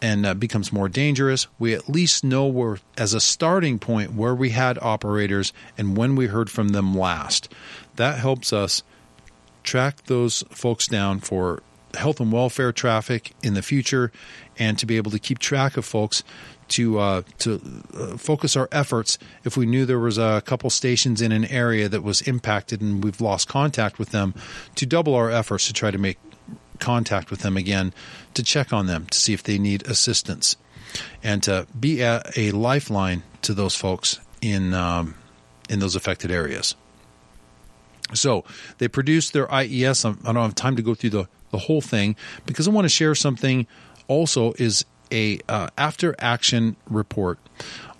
and 0.00 0.24
uh, 0.24 0.34
becomes 0.34 0.72
more 0.72 0.88
dangerous. 0.88 1.46
We 1.58 1.74
at 1.74 1.88
least 1.88 2.24
know 2.24 2.46
where, 2.46 2.78
as 2.96 3.14
a 3.14 3.20
starting 3.20 3.78
point, 3.78 4.14
where 4.14 4.34
we 4.34 4.50
had 4.50 4.78
operators 4.80 5.52
and 5.76 5.96
when 5.96 6.14
we 6.14 6.26
heard 6.26 6.50
from 6.50 6.68
them 6.68 6.94
last. 6.96 7.52
That 7.96 8.18
helps 8.18 8.52
us 8.52 8.82
track 9.64 10.04
those 10.04 10.44
folks 10.50 10.86
down 10.86 11.20
for 11.20 11.62
health 11.94 12.20
and 12.20 12.30
welfare 12.30 12.72
traffic 12.72 13.32
in 13.42 13.54
the 13.54 13.62
future 13.62 14.12
and 14.58 14.78
to 14.78 14.86
be 14.86 14.96
able 14.96 15.10
to 15.10 15.18
keep 15.18 15.38
track 15.38 15.76
of 15.76 15.84
folks 15.84 16.22
to 16.68 16.98
uh, 16.98 17.22
to 17.38 17.60
uh, 17.94 18.16
focus 18.16 18.56
our 18.56 18.68
efforts 18.72 19.18
if 19.44 19.56
we 19.56 19.66
knew 19.66 19.86
there 19.86 19.98
was 19.98 20.18
a 20.18 20.42
couple 20.44 20.70
stations 20.70 21.20
in 21.20 21.32
an 21.32 21.44
area 21.46 21.88
that 21.88 22.02
was 22.02 22.20
impacted 22.22 22.80
and 22.80 23.02
we've 23.02 23.20
lost 23.20 23.48
contact 23.48 23.98
with 23.98 24.10
them 24.10 24.34
to 24.74 24.86
double 24.86 25.14
our 25.14 25.30
efforts 25.30 25.66
to 25.66 25.72
try 25.72 25.90
to 25.90 25.98
make 25.98 26.18
contact 26.78 27.30
with 27.30 27.40
them 27.40 27.56
again 27.56 27.92
to 28.34 28.42
check 28.42 28.72
on 28.72 28.86
them 28.86 29.06
to 29.06 29.18
see 29.18 29.32
if 29.32 29.42
they 29.42 29.58
need 29.58 29.84
assistance 29.88 30.56
and 31.22 31.42
to 31.42 31.66
be 31.78 32.00
a, 32.00 32.22
a 32.36 32.50
lifeline 32.52 33.22
to 33.42 33.52
those 33.54 33.74
folks 33.74 34.20
in 34.40 34.74
um, 34.74 35.14
in 35.68 35.80
those 35.80 35.96
affected 35.96 36.30
areas. 36.30 36.74
So 38.14 38.44
they 38.78 38.88
produced 38.88 39.32
their 39.32 39.52
IES. 39.52 40.04
I 40.04 40.12
don't 40.12 40.36
have 40.36 40.54
time 40.54 40.76
to 40.76 40.82
go 40.82 40.94
through 40.94 41.10
the, 41.10 41.28
the 41.50 41.58
whole 41.58 41.82
thing 41.82 42.16
because 42.46 42.66
I 42.66 42.70
want 42.70 42.86
to 42.86 42.88
share 42.88 43.14
something 43.14 43.66
also 44.06 44.54
is 44.54 44.86
a 45.12 45.40
uh, 45.48 45.68
after 45.76 46.14
action 46.18 46.76
report 46.88 47.38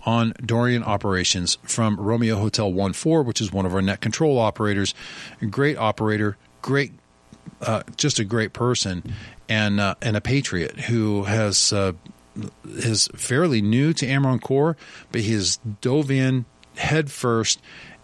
on 0.05 0.33
Dorian 0.43 0.83
operations 0.83 1.57
from 1.63 1.97
Romeo 1.97 2.37
Hotel 2.37 2.71
One 2.71 2.93
Four, 2.93 3.23
which 3.23 3.41
is 3.41 3.51
one 3.51 3.65
of 3.65 3.73
our 3.73 3.81
net 3.81 4.01
control 4.01 4.39
operators. 4.39 4.93
Great 5.49 5.77
operator, 5.77 6.37
great, 6.61 6.93
uh, 7.61 7.83
just 7.97 8.19
a 8.19 8.23
great 8.23 8.53
person, 8.53 9.13
and 9.47 9.79
uh, 9.79 9.95
and 10.01 10.15
a 10.15 10.21
patriot 10.21 10.79
who 10.81 11.23
has 11.23 11.73
uh, 11.73 11.93
is 12.65 13.09
fairly 13.15 13.61
new 13.61 13.93
to 13.93 14.05
Amron 14.05 14.41
Core, 14.41 14.77
but 15.11 15.21
he 15.21 15.33
has 15.33 15.59
dove 15.81 16.09
in 16.09 16.45
head 16.75 17.11
first 17.11 17.61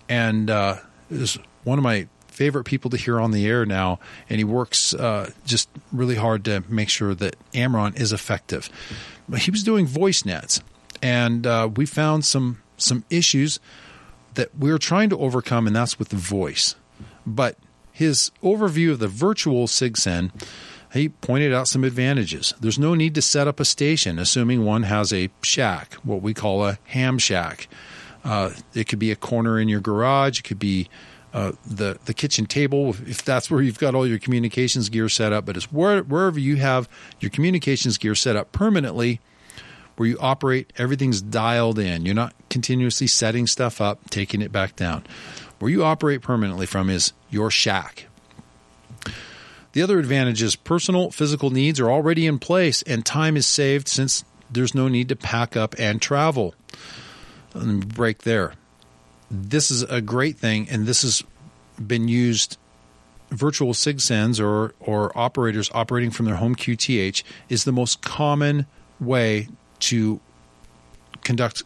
and 0.10 0.50
uh, 0.50 0.78
is 1.10 1.38
one 1.64 1.80
of 1.80 1.84
my 1.84 2.08
favorite 2.36 2.66
people 2.66 2.92
to 2.92 2.98
hear 2.98 3.20
on 3.20 3.32
the 3.32 3.48
air 3.48 3.66
now, 3.66 4.00
and 4.30 4.38
he 4.38 4.44
works 4.44 4.94
uh, 4.94 5.32
just 5.46 5.70
really 5.92 6.16
hard 6.16 6.44
to 6.46 6.64
make 6.68 6.90
sure 6.90 7.16
that 7.16 7.36
Amron 7.54 8.00
is 8.00 8.12
effective. 8.12 8.70
But 9.28 9.40
he 9.40 9.52
was 9.52 9.64
doing 9.64 9.88
voice 9.88 10.26
nets, 10.26 10.62
and 11.02 11.48
uh, 11.48 11.70
we 11.76 11.86
found 11.86 12.26
some 12.26 12.62
some 12.78 13.06
issues 13.10 13.60
that 14.34 14.50
we 14.58 14.70
are 14.70 14.78
trying 14.78 15.10
to 15.10 15.18
overcome, 15.18 15.66
and 15.66 15.76
that's 15.76 15.98
with 15.98 16.10
the 16.10 16.18
voice. 16.18 16.76
But 17.26 17.58
his 17.92 18.32
overview 18.44 18.92
of 18.92 19.00
the 19.00 19.08
virtual 19.08 19.68
SIGCEN, 19.68 20.32
he 20.92 21.10
pointed 21.10 21.54
out 21.54 21.70
some 21.70 21.86
advantages. 21.86 22.54
There's 22.60 22.78
no 22.78 22.94
need 22.94 23.16
to 23.16 23.22
set 23.22 23.48
up 23.48 23.62
a 23.62 23.66
station, 23.66 24.20
assuming 24.20 24.66
one 24.66 24.84
has 24.84 25.14
a 25.14 25.30
shack, 25.42 25.94
what 26.04 26.22
we 26.22 26.34
call 26.34 26.66
a 26.66 26.78
ham 26.86 27.18
shack. 27.18 27.70
Uh, 28.26 28.52
it 28.74 28.90
could 28.90 29.00
be 29.00 29.12
a 29.12 29.16
corner 29.16 29.60
in 29.60 29.70
your 29.70 29.80
garage. 29.80 30.40
It 30.40 30.44
could 30.44 30.60
be 30.60 30.90
uh, 31.36 31.52
the 31.66 32.00
the 32.06 32.14
kitchen 32.14 32.46
table 32.46 32.96
if 33.06 33.26
that's 33.26 33.52
where 33.52 33.62
you've 33.62 33.78
got 33.78 33.94
all 33.94 34.08
your 34.08 34.18
communications 34.18 34.88
gear 34.88 35.10
set 35.10 35.34
up. 35.34 35.46
But 35.46 35.58
it's 35.58 35.70
where, 35.70 36.02
wherever 36.02 36.40
you 36.40 36.56
have 36.56 36.88
your 37.20 37.30
communications 37.30 37.98
gear 37.98 38.16
set 38.16 38.38
up 38.38 38.54
permanently, 38.54 39.20
where 39.98 40.08
you 40.08 40.18
operate, 40.22 40.72
everything's 40.78 41.22
dialed 41.22 41.78
in. 41.78 42.06
You're 42.06 42.16
not 42.16 42.34
continuously 42.50 43.08
setting 43.08 43.48
stuff 43.48 43.82
up, 43.82 44.10
taking 44.10 44.42
it 44.42 44.54
back 44.54 44.78
down. 44.78 45.04
Where 45.60 45.70
you 45.70 45.84
operate 45.84 46.22
permanently 46.22 46.66
from 46.68 46.90
is 46.90 47.12
your 47.30 47.52
shack. 47.52 48.06
The 49.74 49.82
other 49.82 50.00
advantage 50.00 50.42
is 50.42 50.56
personal 50.56 51.12
physical 51.12 51.50
needs 51.50 51.82
are 51.82 51.92
already 51.92 52.28
in 52.28 52.40
place 52.40 52.82
and 52.84 53.06
time 53.06 53.36
is 53.36 53.46
saved 53.46 53.90
since 53.90 54.24
there's 54.50 54.74
no 54.74 54.88
need 54.88 55.10
to 55.10 55.18
pack 55.18 55.58
up 55.58 55.76
and 55.78 56.02
travel. 56.02 56.56
break 57.54 58.20
there 58.20 58.54
this 59.30 59.72
is 59.72 59.84
a 59.84 60.02
great 60.02 60.38
thing, 60.38 60.68
and 60.70 60.86
this 60.86 61.02
has 61.02 61.24
been 61.86 62.08
used. 62.08 62.58
Virtual 63.32 63.74
SIGCENs 63.74 64.40
or 64.40 64.76
or 64.80 65.18
operators 65.18 65.72
operating 65.74 66.12
from 66.12 66.26
their 66.26 66.36
home 66.36 66.56
QTH 66.56 67.24
is 67.50 67.64
the 67.64 67.72
most 67.72 68.02
common 68.02 68.68
way 69.00 69.48
to 69.80 70.20
conduct 71.24 71.64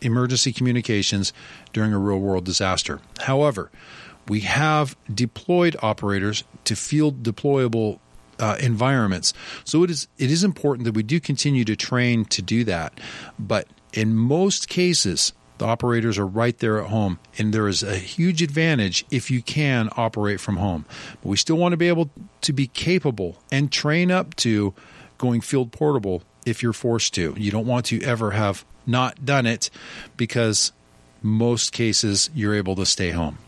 emergency 0.00 0.52
communications 0.52 1.32
during 1.72 1.92
a 1.92 1.98
real 1.98 2.18
world 2.18 2.44
disaster. 2.44 3.00
However, 3.20 3.70
we 4.28 4.40
have 4.40 4.96
deployed 5.12 5.76
operators 5.82 6.44
to 6.64 6.74
field 6.74 7.22
deployable 7.22 7.98
uh, 8.38 8.56
environments. 8.60 9.32
So 9.64 9.84
it 9.84 9.90
is 9.90 10.08
it 10.18 10.30
is 10.30 10.42
important 10.42 10.84
that 10.86 10.94
we 10.94 11.02
do 11.02 11.20
continue 11.20 11.64
to 11.64 11.76
train 11.76 12.24
to 12.26 12.42
do 12.42 12.64
that. 12.64 12.98
But 13.38 13.68
in 13.92 14.14
most 14.14 14.68
cases, 14.68 15.32
the 15.58 15.66
operators 15.66 16.18
are 16.18 16.26
right 16.26 16.58
there 16.58 16.80
at 16.80 16.90
home, 16.90 17.18
and 17.38 17.52
there 17.52 17.68
is 17.68 17.82
a 17.82 17.96
huge 17.96 18.42
advantage 18.42 19.04
if 19.10 19.30
you 19.30 19.42
can 19.42 19.88
operate 19.96 20.40
from 20.40 20.56
home. 20.56 20.84
But 21.22 21.28
we 21.28 21.36
still 21.36 21.56
want 21.56 21.72
to 21.72 21.76
be 21.76 21.88
able 21.88 22.10
to 22.42 22.52
be 22.52 22.66
capable 22.66 23.38
and 23.52 23.70
train 23.70 24.10
up 24.10 24.34
to 24.36 24.74
going 25.18 25.40
field 25.40 25.72
portable 25.72 26.22
if 26.44 26.62
you're 26.62 26.72
forced 26.72 27.14
to. 27.14 27.34
You 27.36 27.50
don't 27.50 27.66
want 27.66 27.86
to 27.86 28.02
ever 28.02 28.32
have 28.32 28.64
not 28.86 29.24
done 29.24 29.46
it 29.46 29.70
because 30.16 30.72
most 31.22 31.72
cases 31.72 32.30
you're 32.34 32.54
able 32.54 32.76
to 32.76 32.84
stay 32.84 33.10
home. 33.10 33.38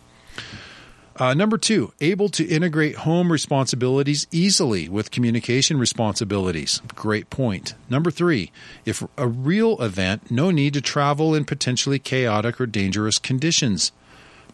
Uh, 1.18 1.32
number 1.32 1.56
two, 1.56 1.92
able 2.00 2.28
to 2.28 2.46
integrate 2.46 2.96
home 2.96 3.32
responsibilities 3.32 4.26
easily 4.30 4.88
with 4.88 5.10
communication 5.10 5.78
responsibilities. 5.78 6.82
Great 6.94 7.30
point. 7.30 7.74
Number 7.88 8.10
three, 8.10 8.52
if 8.84 9.02
a 9.16 9.26
real 9.26 9.80
event, 9.80 10.30
no 10.30 10.50
need 10.50 10.74
to 10.74 10.82
travel 10.82 11.34
in 11.34 11.46
potentially 11.46 11.98
chaotic 11.98 12.60
or 12.60 12.66
dangerous 12.66 13.18
conditions. 13.18 13.92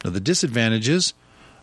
Now, 0.05 0.11
the 0.11 0.21
disadvantages 0.21 1.15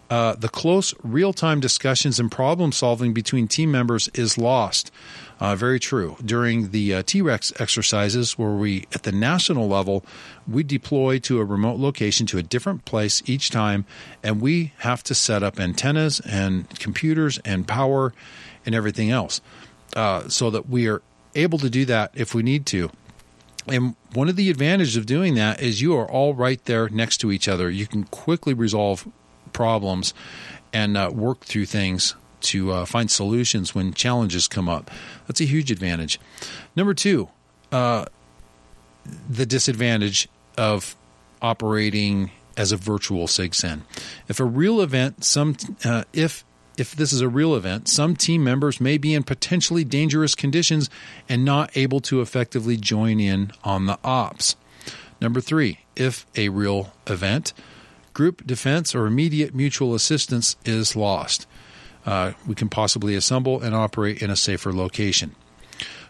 uh, 0.09 0.33
the 0.33 0.49
close 0.49 0.93
real 1.03 1.33
time 1.33 1.59
discussions 1.59 2.19
and 2.19 2.31
problem 2.31 2.71
solving 2.71 3.13
between 3.13 3.47
team 3.47 3.71
members 3.71 4.07
is 4.09 4.37
lost. 4.37 4.91
Uh, 5.39 5.55
very 5.55 5.79
true. 5.79 6.17
During 6.23 6.71
the 6.71 6.95
uh, 6.95 7.03
T 7.05 7.21
Rex 7.21 7.53
exercises, 7.59 8.37
where 8.37 8.51
we, 8.51 8.87
at 8.93 9.03
the 9.03 9.13
national 9.13 9.69
level, 9.69 10.03
we 10.45 10.63
deploy 10.63 11.17
to 11.19 11.39
a 11.39 11.45
remote 11.45 11.79
location 11.79 12.25
to 12.27 12.37
a 12.37 12.43
different 12.43 12.83
place 12.83 13.23
each 13.25 13.49
time, 13.49 13.85
and 14.21 14.41
we 14.41 14.73
have 14.79 15.01
to 15.03 15.15
set 15.15 15.41
up 15.41 15.57
antennas 15.57 16.19
and 16.21 16.69
computers 16.79 17.37
and 17.45 17.67
power 17.67 18.13
and 18.65 18.75
everything 18.75 19.11
else 19.11 19.39
uh, 19.95 20.27
so 20.27 20.49
that 20.49 20.67
we 20.67 20.87
are 20.89 21.01
able 21.35 21.57
to 21.59 21.69
do 21.69 21.85
that 21.85 22.11
if 22.13 22.35
we 22.35 22.43
need 22.43 22.65
to. 22.65 22.89
And 23.65 23.95
one 24.13 24.27
of 24.27 24.35
the 24.35 24.49
advantages 24.49 24.97
of 24.97 25.05
doing 25.05 25.35
that 25.35 25.61
is 25.61 25.81
you 25.81 25.95
are 25.95 26.09
all 26.09 26.33
right 26.33 26.63
there 26.65 26.89
next 26.89 27.17
to 27.17 27.31
each 27.31 27.47
other. 27.47 27.69
You 27.69 27.87
can 27.87 28.03
quickly 28.05 28.53
resolve 28.53 29.07
problems 29.53 30.13
and 30.73 30.97
uh, 30.97 31.11
work 31.13 31.41
through 31.41 31.65
things 31.65 32.15
to 32.41 32.71
uh, 32.71 32.85
find 32.85 33.09
solutions 33.09 33.73
when 33.75 33.93
challenges 33.93 34.47
come 34.47 34.69
up. 34.69 34.89
That's 35.27 35.41
a 35.41 35.45
huge 35.45 35.71
advantage. 35.71 36.19
Number 36.75 36.93
two, 36.93 37.29
uh, 37.71 38.05
the 39.29 39.45
disadvantage 39.45 40.27
of 40.57 40.95
operating 41.41 42.31
as 42.57 42.71
a 42.71 42.77
virtual 42.77 43.27
SIGCEN. 43.27 43.81
If 44.27 44.39
a 44.39 44.43
real 44.43 44.81
event, 44.81 45.23
some 45.23 45.55
uh, 45.85 46.03
if 46.13 46.43
if 46.77 46.95
this 46.95 47.11
is 47.11 47.21
a 47.21 47.27
real 47.27 47.55
event, 47.55 47.87
some 47.89 48.15
team 48.15 48.43
members 48.43 48.79
may 48.79 48.97
be 48.97 49.13
in 49.13 49.23
potentially 49.23 49.83
dangerous 49.83 50.33
conditions 50.33 50.89
and 51.27 51.43
not 51.43 51.75
able 51.75 51.99
to 52.01 52.21
effectively 52.21 52.77
join 52.77 53.19
in 53.19 53.51
on 53.63 53.85
the 53.85 53.99
ops. 54.03 54.55
Number 55.19 55.41
three, 55.41 55.79
if 55.95 56.25
a 56.35 56.47
real 56.49 56.93
event, 57.05 57.53
group 58.13 58.47
defense 58.47 58.95
or 58.95 59.07
immediate 59.07 59.53
mutual 59.53 59.93
assistance 59.93 60.55
is 60.63 60.95
lost 60.95 61.45
uh, 62.05 62.33
we 62.47 62.55
can 62.55 62.69
possibly 62.69 63.15
assemble 63.15 63.61
and 63.61 63.75
operate 63.75 64.21
in 64.21 64.29
a 64.29 64.35
safer 64.35 64.73
location. 64.73 65.35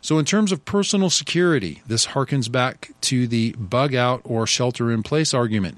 So, 0.01 0.17
in 0.17 0.25
terms 0.25 0.51
of 0.51 0.63
personal 0.65 1.09
security, 1.09 1.81
this 1.85 2.07
harkens 2.07 2.51
back 2.51 2.91
to 3.01 3.27
the 3.27 3.51
bug 3.53 3.93
out 3.93 4.21
or 4.23 4.47
shelter 4.47 4.91
in 4.91 5.03
place 5.03 5.33
argument. 5.33 5.77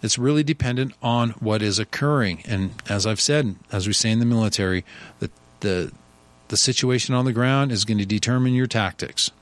It's 0.00 0.16
really 0.16 0.44
dependent 0.44 0.94
on 1.02 1.30
what 1.30 1.60
is 1.60 1.80
occurring. 1.80 2.42
And 2.46 2.70
as 2.88 3.04
I've 3.04 3.20
said, 3.20 3.56
as 3.72 3.88
we 3.88 3.92
say 3.92 4.12
in 4.12 4.20
the 4.20 4.24
military, 4.24 4.84
the, 5.18 5.28
the, 5.58 5.92
the 6.48 6.56
situation 6.56 7.16
on 7.16 7.24
the 7.24 7.32
ground 7.32 7.72
is 7.72 7.84
going 7.84 7.98
to 7.98 8.06
determine 8.06 8.54
your 8.54 8.68
tactics. 8.68 9.32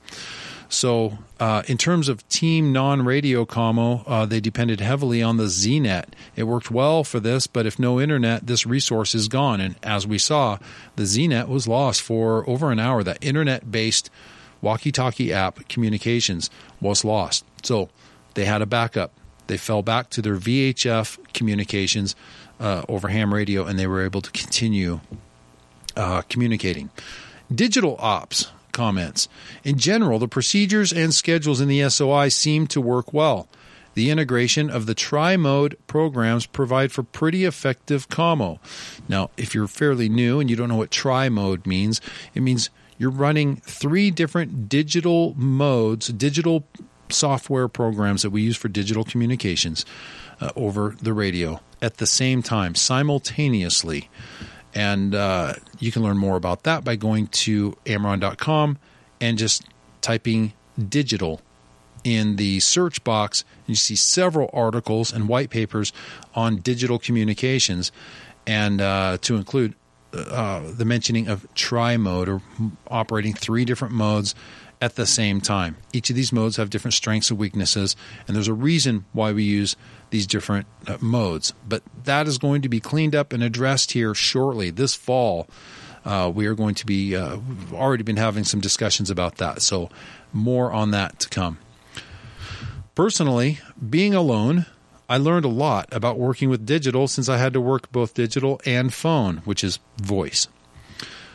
So, 0.69 1.19
uh, 1.39 1.63
in 1.69 1.79
terms 1.79 2.09
of 2.09 2.27
team 2.29 2.73
non 2.73 3.05
radio 3.05 3.45
commo, 3.45 4.03
uh, 4.07 4.27
they 4.27 4.41
depended 4.41 4.81
heavily 4.81 5.23
on 5.23 5.37
the 5.37 5.45
ZNet. 5.45 6.07
It 6.35 6.45
worked 6.45 6.71
well 6.71 7.05
for 7.05 7.21
this, 7.21 7.47
but 7.47 7.67
if 7.67 7.79
no 7.79 8.01
internet, 8.01 8.47
this 8.47 8.67
resource 8.67 9.15
is 9.15 9.29
gone. 9.29 9.61
And 9.61 9.77
as 9.83 10.07
we 10.07 10.19
saw, 10.19 10.59
the 10.97 11.05
ZNet 11.05 11.49
was 11.49 11.69
lost 11.69 12.03
for 12.03 12.49
over 12.49 12.73
an 12.73 12.81
hour. 12.81 13.03
That 13.03 13.19
internet 13.21 13.71
based 13.71 14.11
walkie 14.61 14.93
talkie 14.93 15.33
app 15.33 15.69
communications 15.69 16.51
was 16.81 17.05
lost. 17.05 17.45
So, 17.63 17.89
they 18.35 18.45
had 18.45 18.61
a 18.61 18.67
backup. 18.67 19.13
They 19.47 19.57
fell 19.57 19.83
back 19.83 20.11
to 20.11 20.23
their 20.23 20.37
VHF 20.37 21.33
communications 21.33 22.17
uh, 22.59 22.83
over 22.89 23.09
ham 23.09 23.33
radio, 23.33 23.65
and 23.65 23.79
they 23.79 23.87
were 23.87 24.05
able 24.05 24.21
to 24.21 24.31
continue 24.33 25.01
uh, 25.97 26.23
communicating. 26.23 26.91
Digital 27.55 27.97
ops 28.01 28.51
comments. 28.77 29.27
In 29.65 29.79
general, 29.79 30.19
the 30.19 30.29
procedures 30.29 30.93
and 30.93 31.13
schedules 31.13 31.63
in 31.63 31.69
the 31.69 31.89
SOI 31.89 32.29
seem 32.29 32.67
to 32.69 32.81
work 32.81 33.13
well. 33.13 33.49
The 33.95 34.11
integration 34.11 34.69
of 34.69 34.85
the 34.85 34.95
tri 34.95 35.39
mode 35.39 35.79
programs 35.87 36.45
provide 36.45 36.93
for 36.93 37.03
pretty 37.03 37.47
effective 37.47 38.11
commo. 38.11 38.59
Now, 39.09 39.31
if 39.39 39.55
you're 39.55 39.67
fairly 39.67 40.11
new 40.11 40.39
and 40.39 40.51
you 40.51 40.57
don't 40.57 40.69
know 40.69 40.77
what 40.77 40.91
tri 40.91 41.31
mode 41.31 41.67
means, 41.67 42.03
it 42.35 42.43
means 42.43 42.69
you're 42.99 43.11
running 43.11 43.57
three 43.57 44.11
different 44.11 44.69
digital 44.69 45.33
modes, 45.35 46.09
digital 46.09 46.67
software 47.09 47.69
programs 47.69 48.21
that 48.21 48.31
we 48.31 48.43
use 48.43 48.59
for 48.59 48.69
digital 48.69 49.05
communications 49.05 49.87
uh, 50.43 50.51
over 50.55 50.95
the 51.01 51.15
radio 51.15 51.61
at 51.81 51.97
the 51.97 52.07
same 52.07 52.43
time, 52.43 52.75
simultaneously. 52.75 54.11
And 54.77 55.15
uh, 55.15 55.55
you 55.79 55.91
can 55.91 56.03
learn 56.03 56.19
more 56.19 56.37
about 56.37 56.65
that 56.65 56.85
by 56.85 56.97
going 56.97 57.29
to 57.29 57.79
Amron.com 57.87 58.77
and 59.23 59.39
just 59.39 59.65
typing 60.03 60.53
digital 60.89 61.41
in 62.05 62.37
the 62.37 62.61
search 62.61 63.03
box. 63.03 63.43
And 63.61 63.71
You 63.71 63.75
see 63.75 63.97
several 63.97 64.51
articles 64.53 65.15
and 65.15 65.29
white 65.29 65.49
papers 65.49 65.95
on 66.35 66.59
digital 66.59 66.99
communications, 66.99 67.91
and 68.47 68.83
uh, 68.83 69.17
to 69.23 69.37
include 69.37 69.75
uh, 70.13 70.63
the 70.71 70.85
mentioning 70.85 71.27
of 71.27 71.47
tri 71.55 71.97
mode 71.97 72.29
or 72.29 72.43
operating 72.89 73.33
three 73.33 73.65
different 73.65 73.95
modes 73.95 74.35
at 74.81 74.97
the 74.97 75.07
same 75.07 75.41
time. 75.41 75.77
Each 75.93 76.11
of 76.11 76.17
these 76.17 76.33
modes 76.33 76.57
have 76.57 76.71
different 76.71 76.95
strengths 76.95 77.31
and 77.31 77.39
weaknesses, 77.39 77.97
and 78.27 78.37
there's 78.37 78.49
a 78.49 78.55
reason 78.55 79.05
why 79.13 79.33
we 79.33 79.43
use 79.43 79.77
these 80.11 80.27
different 80.27 80.67
uh, 80.87 80.99
modes. 81.01 81.53
But 81.67 81.83
that 82.05 82.27
is 82.27 82.39
going 82.39 82.63
to 82.63 82.69
be 82.69 82.81
cleaned 82.81 83.15
up 83.15 83.33
and 83.33 83.43
addressed 83.43 83.93
here 83.93 84.15
shortly 84.15 84.71
this 84.71 84.95
fall. 84.95 85.49
uh, 86.07 86.31
we 86.33 86.47
are 86.47 86.55
going 86.55 86.75
to 86.77 86.87
be 86.87 87.17
uh, 87.17 87.37
we've 87.37 87.75
already 87.75 88.05
been 88.05 88.17
having 88.17 88.45
some 88.45 88.61
discussions 88.61 89.11
about 89.11 89.37
that. 89.37 89.61
So 89.61 89.91
more 90.33 90.73
on 90.73 90.93
that 90.93 91.19
to 91.21 91.29
come. 91.29 91.59
Personally, 92.95 93.59
being 93.91 94.15
alone, 94.15 94.67
I 95.09 95.19
learned 95.19 95.45
a 95.45 95.49
lot 95.49 95.89
about 95.93 96.19
working 96.19 96.49
with 96.49 96.65
digital 96.65 97.09
since 97.09 97.29
I 97.29 97.37
had 97.37 97.53
to 97.53 97.61
work 97.61 97.91
both 97.93 98.15
digital 98.15 98.61
and 98.65 98.95
phone, 98.95 99.39
which 99.39 99.63
is 99.65 99.79
voice. 99.99 100.49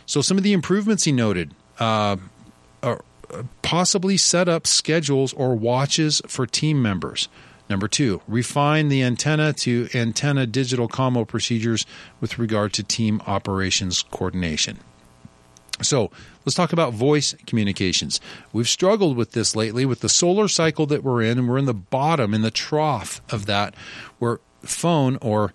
So 0.05 0.21
some 0.21 0.37
of 0.37 0.43
the 0.43 0.53
improvements 0.53 1.03
he 1.03 1.11
noted. 1.11 1.53
Uh, 1.79 2.17
are 2.83 3.03
possibly 3.61 4.17
set 4.17 4.47
up 4.47 4.67
schedules 4.67 5.33
or 5.33 5.55
watches 5.55 6.21
for 6.27 6.45
team 6.45 6.81
members. 6.81 7.27
Number 7.69 7.87
two, 7.87 8.21
refine 8.27 8.89
the 8.89 9.01
antenna 9.01 9.53
to 9.53 9.87
antenna 9.93 10.45
digital 10.45 10.89
commo 10.89 11.25
procedures 11.25 11.85
with 12.19 12.37
regard 12.37 12.73
to 12.73 12.83
team 12.83 13.21
operations 13.25 14.03
coordination. 14.03 14.79
So 15.81 16.11
let's 16.45 16.55
talk 16.55 16.73
about 16.73 16.93
voice 16.93 17.33
communications. 17.47 18.19
We've 18.51 18.67
struggled 18.67 19.15
with 19.17 19.31
this 19.31 19.55
lately 19.55 19.85
with 19.85 20.01
the 20.01 20.09
solar 20.09 20.47
cycle 20.47 20.85
that 20.87 21.03
we're 21.03 21.21
in, 21.23 21.39
and 21.39 21.49
we're 21.49 21.57
in 21.57 21.65
the 21.65 21.73
bottom, 21.73 22.33
in 22.33 22.41
the 22.41 22.51
trough 22.51 23.21
of 23.29 23.45
that, 23.45 23.73
where 24.19 24.39
phone 24.61 25.17
or 25.21 25.53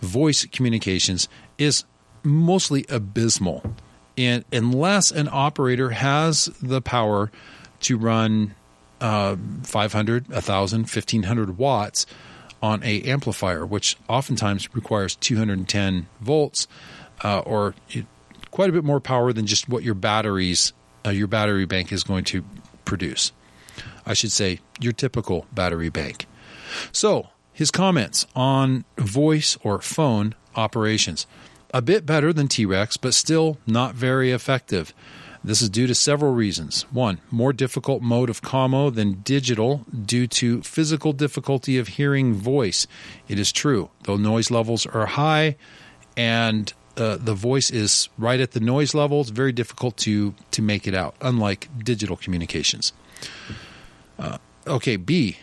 voice 0.00 0.44
communications 0.46 1.28
is 1.58 1.84
mostly 2.22 2.84
abysmal. 2.88 3.62
And 4.16 4.44
unless 4.52 5.10
an 5.10 5.28
operator 5.30 5.90
has 5.90 6.46
the 6.62 6.80
power 6.80 7.30
to 7.80 7.98
run 7.98 8.54
uh, 9.00 9.36
500, 9.62 10.28
1,000, 10.28 10.80
1,500 10.80 11.58
watts 11.58 12.06
on 12.62 12.82
a 12.82 13.02
amplifier, 13.02 13.66
which 13.66 13.96
oftentimes 14.08 14.74
requires 14.74 15.16
210 15.16 16.06
volts 16.20 16.66
uh, 17.22 17.40
or 17.40 17.74
quite 18.50 18.70
a 18.70 18.72
bit 18.72 18.84
more 18.84 19.00
power 19.00 19.32
than 19.32 19.46
just 19.46 19.68
what 19.68 19.82
your 19.82 19.94
batteries, 19.94 20.72
uh, 21.04 21.10
your 21.10 21.26
battery 21.26 21.66
bank 21.66 21.92
is 21.92 22.02
going 22.02 22.24
to 22.24 22.44
produce. 22.84 23.32
I 24.06 24.14
should 24.14 24.32
say 24.32 24.60
your 24.80 24.92
typical 24.92 25.46
battery 25.52 25.88
bank. 25.88 26.26
So 26.92 27.28
his 27.52 27.70
comments 27.70 28.26
on 28.34 28.84
voice 28.96 29.58
or 29.62 29.80
phone 29.80 30.34
operations 30.56 31.26
a 31.74 31.82
bit 31.82 32.06
better 32.06 32.32
than 32.32 32.48
T 32.48 32.64
Rex, 32.64 32.96
but 32.96 33.12
still 33.12 33.58
not 33.66 33.94
very 33.94 34.30
effective. 34.30 34.94
This 35.42 35.60
is 35.60 35.68
due 35.68 35.86
to 35.88 35.94
several 35.94 36.32
reasons. 36.32 36.86
One, 36.90 37.20
more 37.30 37.52
difficult 37.52 38.00
mode 38.00 38.30
of 38.30 38.40
commo 38.40 38.94
than 38.94 39.20
digital 39.22 39.84
due 39.90 40.26
to 40.28 40.62
physical 40.62 41.12
difficulty 41.12 41.76
of 41.76 41.88
hearing 41.88 42.32
voice. 42.32 42.86
It 43.28 43.38
is 43.38 43.52
true, 43.52 43.90
though 44.04 44.16
noise 44.16 44.50
levels 44.50 44.86
are 44.86 45.04
high 45.04 45.56
and 46.16 46.72
uh, 46.96 47.16
the 47.16 47.34
voice 47.34 47.70
is 47.70 48.08
right 48.16 48.40
at 48.40 48.52
the 48.52 48.60
noise 48.60 48.94
level, 48.94 49.20
it's 49.20 49.30
very 49.30 49.52
difficult 49.52 49.96
to, 49.96 50.32
to 50.52 50.62
make 50.62 50.86
it 50.86 50.94
out, 50.94 51.16
unlike 51.20 51.68
digital 51.82 52.16
communications. 52.16 52.92
Uh, 54.18 54.38
okay, 54.66 54.96
B, 54.96 55.38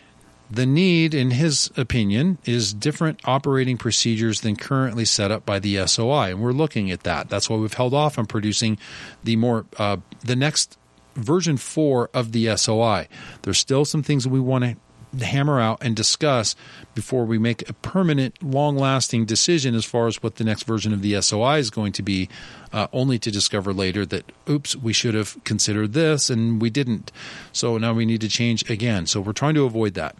the 0.54 0.66
need, 0.66 1.14
in 1.14 1.30
his 1.30 1.70
opinion, 1.76 2.38
is 2.44 2.74
different 2.74 3.20
operating 3.24 3.78
procedures 3.78 4.42
than 4.42 4.56
currently 4.56 5.04
set 5.04 5.30
up 5.30 5.46
by 5.46 5.58
the 5.58 5.86
SOI, 5.86 6.30
and 6.30 6.42
we're 6.42 6.52
looking 6.52 6.90
at 6.90 7.04
that. 7.04 7.30
That's 7.30 7.48
why 7.48 7.56
we've 7.56 7.72
held 7.72 7.94
off 7.94 8.18
on 8.18 8.26
producing 8.26 8.76
the 9.24 9.36
more 9.36 9.64
uh, 9.78 9.96
the 10.20 10.36
next 10.36 10.76
version 11.14 11.56
four 11.56 12.10
of 12.12 12.32
the 12.32 12.54
SOI. 12.56 13.08
There's 13.42 13.58
still 13.58 13.84
some 13.84 14.02
things 14.02 14.28
we 14.28 14.40
want 14.40 14.64
to 14.64 14.76
hammer 15.24 15.60
out 15.60 15.78
and 15.82 15.94
discuss 15.94 16.54
before 16.94 17.24
we 17.24 17.38
make 17.38 17.68
a 17.68 17.72
permanent, 17.72 18.42
long 18.42 18.76
lasting 18.76 19.24
decision 19.26 19.74
as 19.74 19.84
far 19.84 20.06
as 20.06 20.22
what 20.22 20.36
the 20.36 20.44
next 20.44 20.64
version 20.64 20.92
of 20.92 21.02
the 21.02 21.20
SOI 21.20 21.58
is 21.58 21.70
going 21.70 21.92
to 21.92 22.02
be, 22.02 22.28
uh, 22.72 22.88
only 22.92 23.18
to 23.18 23.30
discover 23.30 23.72
later 23.72 24.06
that, 24.06 24.30
oops, 24.48 24.74
we 24.76 24.92
should 24.92 25.14
have 25.14 25.42
considered 25.44 25.92
this 25.92 26.30
and 26.30 26.60
we 26.60 26.70
didn't. 26.70 27.12
So 27.52 27.78
now 27.78 27.92
we 27.92 28.06
need 28.06 28.20
to 28.22 28.28
change 28.28 28.68
again. 28.70 29.06
So 29.06 29.20
we're 29.20 29.32
trying 29.32 29.54
to 29.54 29.64
avoid 29.64 29.94
that. 29.94 30.16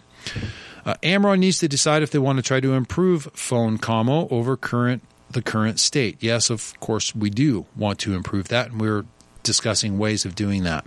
Uh, 0.84 0.94
AmRRON 1.02 1.38
needs 1.38 1.58
to 1.60 1.68
decide 1.68 2.02
if 2.02 2.10
they 2.10 2.18
want 2.18 2.38
to 2.38 2.42
try 2.42 2.60
to 2.60 2.72
improve 2.74 3.28
phone 3.34 3.78
commo 3.78 4.30
over 4.32 4.56
current 4.56 5.02
the 5.30 5.42
current 5.42 5.80
state. 5.80 6.18
Yes, 6.20 6.50
of 6.50 6.78
course, 6.80 7.14
we 7.14 7.30
do 7.30 7.66
want 7.76 7.98
to 8.00 8.14
improve 8.14 8.48
that, 8.48 8.70
and 8.70 8.80
we're 8.80 9.04
discussing 9.42 9.98
ways 9.98 10.24
of 10.24 10.34
doing 10.34 10.64
that. 10.64 10.84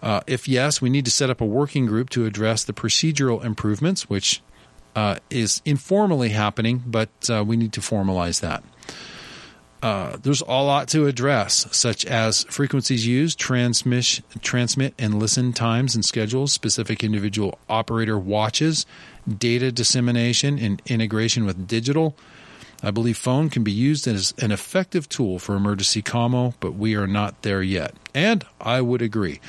Uh, 0.00 0.20
if 0.26 0.46
yes, 0.46 0.80
we 0.80 0.90
need 0.90 1.04
to 1.04 1.10
set 1.10 1.28
up 1.28 1.40
a 1.40 1.44
working 1.44 1.86
group 1.86 2.08
to 2.10 2.24
address 2.24 2.64
the 2.64 2.72
procedural 2.72 3.44
improvements, 3.44 4.08
which 4.08 4.42
uh, 4.94 5.16
is 5.28 5.60
informally 5.64 6.30
happening, 6.30 6.82
but 6.86 7.08
uh, 7.28 7.44
we 7.44 7.56
need 7.56 7.72
to 7.72 7.80
formalize 7.80 8.40
that. 8.40 8.62
Uh, 9.82 10.16
there's 10.22 10.40
a 10.40 10.44
lot 10.44 10.88
to 10.88 11.06
address, 11.06 11.66
such 11.70 12.04
as 12.04 12.44
frequencies 12.44 13.06
used, 13.06 13.38
transmit, 13.38 14.20
transmit 14.42 14.92
and 14.98 15.20
listen 15.20 15.52
times 15.52 15.94
and 15.94 16.04
schedules, 16.04 16.52
specific 16.52 17.04
individual 17.04 17.58
operator 17.68 18.18
watches, 18.18 18.86
data 19.38 19.70
dissemination 19.70 20.58
and 20.58 20.82
integration 20.86 21.44
with 21.44 21.68
digital, 21.68 22.16
I 22.82 22.92
believe 22.92 23.16
phone 23.16 23.50
can 23.50 23.64
be 23.64 23.72
used 23.72 24.06
as 24.06 24.34
an 24.38 24.52
effective 24.52 25.08
tool 25.08 25.40
for 25.40 25.56
emergency 25.56 26.00
commo, 26.00 26.54
but 26.60 26.74
we 26.74 26.94
are 26.94 27.08
not 27.08 27.42
there 27.42 27.62
yet. 27.62 27.94
And 28.14 28.44
I 28.60 28.80
would 28.80 29.02
agree. 29.02 29.40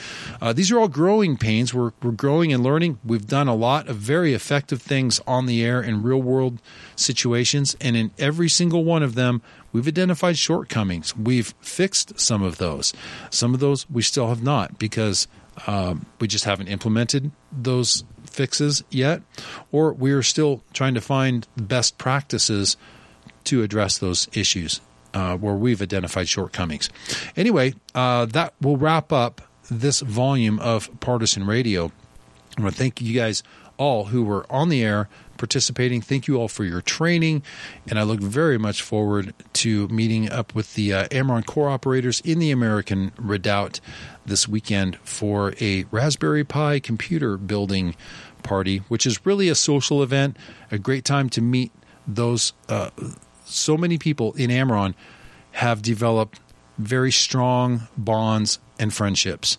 Uh, 0.41 0.51
these 0.51 0.71
are 0.71 0.79
all 0.79 0.87
growing 0.87 1.37
pains. 1.37 1.71
We're, 1.71 1.91
we're 2.01 2.11
growing 2.11 2.51
and 2.51 2.63
learning. 2.63 2.97
We've 3.03 3.27
done 3.27 3.47
a 3.47 3.55
lot 3.55 3.87
of 3.87 3.97
very 3.97 4.33
effective 4.33 4.81
things 4.81 5.21
on 5.27 5.45
the 5.45 5.63
air 5.63 5.81
in 5.81 6.01
real 6.01 6.21
world 6.21 6.59
situations. 6.95 7.75
And 7.79 7.95
in 7.95 8.11
every 8.17 8.49
single 8.49 8.83
one 8.83 9.03
of 9.03 9.13
them, 9.13 9.43
we've 9.71 9.87
identified 9.87 10.37
shortcomings. 10.37 11.15
We've 11.15 11.53
fixed 11.61 12.19
some 12.19 12.43
of 12.43 12.57
those. 12.57 12.93
Some 13.29 13.53
of 13.53 13.59
those 13.59 13.89
we 13.89 14.01
still 14.01 14.29
have 14.29 14.43
not 14.43 14.79
because 14.79 15.27
um, 15.67 16.05
we 16.19 16.27
just 16.27 16.45
haven't 16.45 16.67
implemented 16.67 17.31
those 17.51 18.03
fixes 18.25 18.83
yet, 18.89 19.21
or 19.71 19.93
we 19.93 20.11
are 20.11 20.23
still 20.23 20.63
trying 20.73 20.93
to 20.93 21.01
find 21.01 21.47
best 21.57 21.97
practices 21.97 22.77
to 23.45 23.63
address 23.63 23.97
those 23.97 24.27
issues 24.33 24.81
uh, 25.13 25.35
where 25.37 25.55
we've 25.55 25.81
identified 25.81 26.27
shortcomings. 26.27 26.89
Anyway, 27.35 27.73
uh, 27.95 28.25
that 28.25 28.53
will 28.61 28.77
wrap 28.77 29.11
up 29.11 29.41
this 29.69 30.01
volume 30.01 30.59
of 30.59 30.89
Partisan 30.99 31.45
Radio. 31.45 31.91
I 32.57 32.61
want 32.61 32.75
to 32.75 32.79
thank 32.79 33.01
you 33.01 33.13
guys 33.13 33.43
all 33.77 34.05
who 34.05 34.23
were 34.23 34.45
on 34.49 34.69
the 34.69 34.83
air 34.83 35.09
participating. 35.39 36.01
Thank 36.01 36.27
you 36.27 36.37
all 36.37 36.47
for 36.47 36.63
your 36.63 36.81
training, 36.81 37.41
and 37.87 37.97
I 37.97 38.03
look 38.03 38.19
very 38.19 38.59
much 38.59 38.83
forward 38.83 39.33
to 39.53 39.87
meeting 39.87 40.31
up 40.31 40.53
with 40.53 40.75
the 40.75 40.93
uh, 40.93 41.07
AmRRON 41.07 41.45
core 41.47 41.69
operators 41.69 42.21
in 42.21 42.37
the 42.37 42.51
American 42.51 43.11
Redoubt 43.17 43.81
this 44.25 44.47
weekend 44.47 44.97
for 44.97 45.55
a 45.59 45.85
Raspberry 45.89 46.43
Pi 46.43 46.79
computer 46.79 47.37
building 47.37 47.95
party, 48.43 48.79
which 48.87 49.07
is 49.07 49.25
really 49.25 49.49
a 49.49 49.55
social 49.55 50.03
event, 50.03 50.37
a 50.71 50.77
great 50.77 51.05
time 51.05 51.29
to 51.29 51.41
meet 51.41 51.71
those 52.05 52.53
uh, 52.67 52.91
so 53.45 53.75
many 53.75 53.97
people 53.97 54.33
in 54.33 54.51
AmRRON 54.51 54.93
have 55.51 55.81
developed 55.81 56.39
very 56.77 57.11
strong 57.11 57.87
bonds 57.97 58.59
and 58.77 58.93
friendships. 58.93 59.57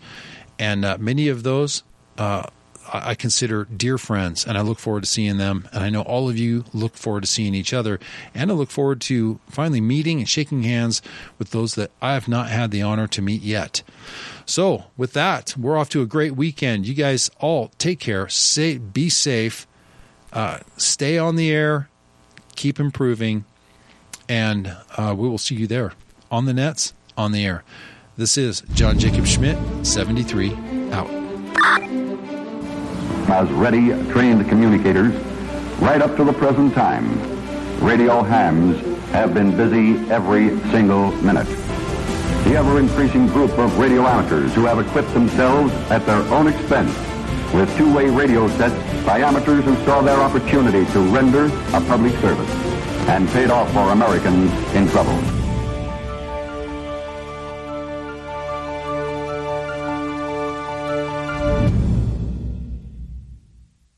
And 0.59 0.85
uh, 0.85 0.97
many 1.01 1.29
of 1.29 1.43
those 1.43 1.83
uh, 2.19 2.45
I 2.93 3.15
consider 3.15 3.65
dear 3.65 3.99
friends, 3.99 4.47
and 4.47 4.59
I 4.59 4.63
look 4.63 4.79
forward 4.79 5.05
to 5.05 5.09
seeing 5.09 5.37
them. 5.37 5.69
And 5.73 5.85
I 5.85 5.91
know 5.91 6.03
all 6.03 6.29
of 6.29 6.37
you 6.37 6.65
look 6.73 6.97
forward 6.97 7.23
to 7.23 7.27
seeing 7.27 7.55
each 7.55 7.73
other. 7.73 8.01
And 8.35 8.51
I 8.51 8.55
look 8.55 8.71
forward 8.71 9.01
to 9.03 9.39
finally 9.49 9.81
meeting 9.81 10.19
and 10.19 10.29
shaking 10.29 10.63
hands 10.63 11.03
with 11.39 11.51
those 11.51 11.75
that 11.77 11.91
I 12.03 12.15
have 12.15 12.29
not 12.29 12.49
had 12.49 12.71
the 12.71 12.83
honor 12.83 13.07
to 13.09 13.23
meet 13.23 13.43
yet. 13.43 13.83
So, 14.47 14.85
with 14.97 15.13
that, 15.13 15.55
we're 15.57 15.77
off 15.77 15.89
to 15.91 16.03
a 16.03 16.07
great 16.07 16.35
weekend. 16.35 16.87
You 16.87 16.95
guys 16.95 17.31
all 17.39 17.71
take 17.79 18.01
care, 18.01 18.29
say, 18.29 18.79
be 18.79 19.09
safe, 19.09 19.67
uh, 20.33 20.59
stay 20.77 21.19
on 21.19 21.37
the 21.37 21.53
air, 21.53 21.89
keep 22.57 22.81
improving, 22.81 23.45
and 24.29 24.77
uh, 24.97 25.15
we 25.17 25.29
will 25.29 25.39
see 25.39 25.55
you 25.55 25.67
there 25.67 25.93
on 26.31 26.47
the 26.47 26.55
nets, 26.55 26.95
on 27.17 27.33
the 27.33 27.45
air. 27.45 27.63
This 28.17 28.37
is 28.37 28.63
John 28.75 28.99
Jacob 28.99 29.27
Schmidt, 29.27 29.57
73, 29.87 30.53
out. 30.93 32.10
As 33.29 33.51
ready, 33.53 33.91
trained 34.11 34.49
communicators, 34.49 35.15
right 35.81 36.03
up 36.03 36.17
to 36.17 36.25
the 36.25 36.33
present 36.33 36.75
time, 36.75 37.07
radio 37.81 38.23
hams 38.23 38.81
have 39.11 39.35
been 39.35 39.57
busy 39.57 39.99
every 40.11 40.59
single 40.71 41.13
minute. 41.23 41.47
The 42.45 42.57
ever 42.57 42.81
increasing 42.81 43.27
group 43.29 43.51
of 43.59 43.79
radio 43.79 44.07
amateurs 44.07 44.55
who 44.55 44.65
have 44.65 44.79
equipped 44.79 45.13
themselves 45.15 45.73
at 45.91 46.05
their 46.07 46.23
own 46.33 46.49
expense 46.49 46.93
with 47.55 47.75
two 47.77 47.93
way 47.95 48.09
radio 48.09 48.49
sets 48.57 48.75
by 49.05 49.21
amateurs 49.21 49.65
who 49.65 49.75
saw 49.85 50.01
their 50.01 50.19
opportunity 50.19 50.85
to 50.93 51.01
render 51.01 51.47
a 51.47 51.81
public 51.83 52.15
service 52.21 52.51
and 53.09 53.29
paid 53.29 53.51
off 53.51 53.73
for 53.73 53.91
Americans 53.91 54.53
in 54.75 54.89
trouble. 54.89 55.40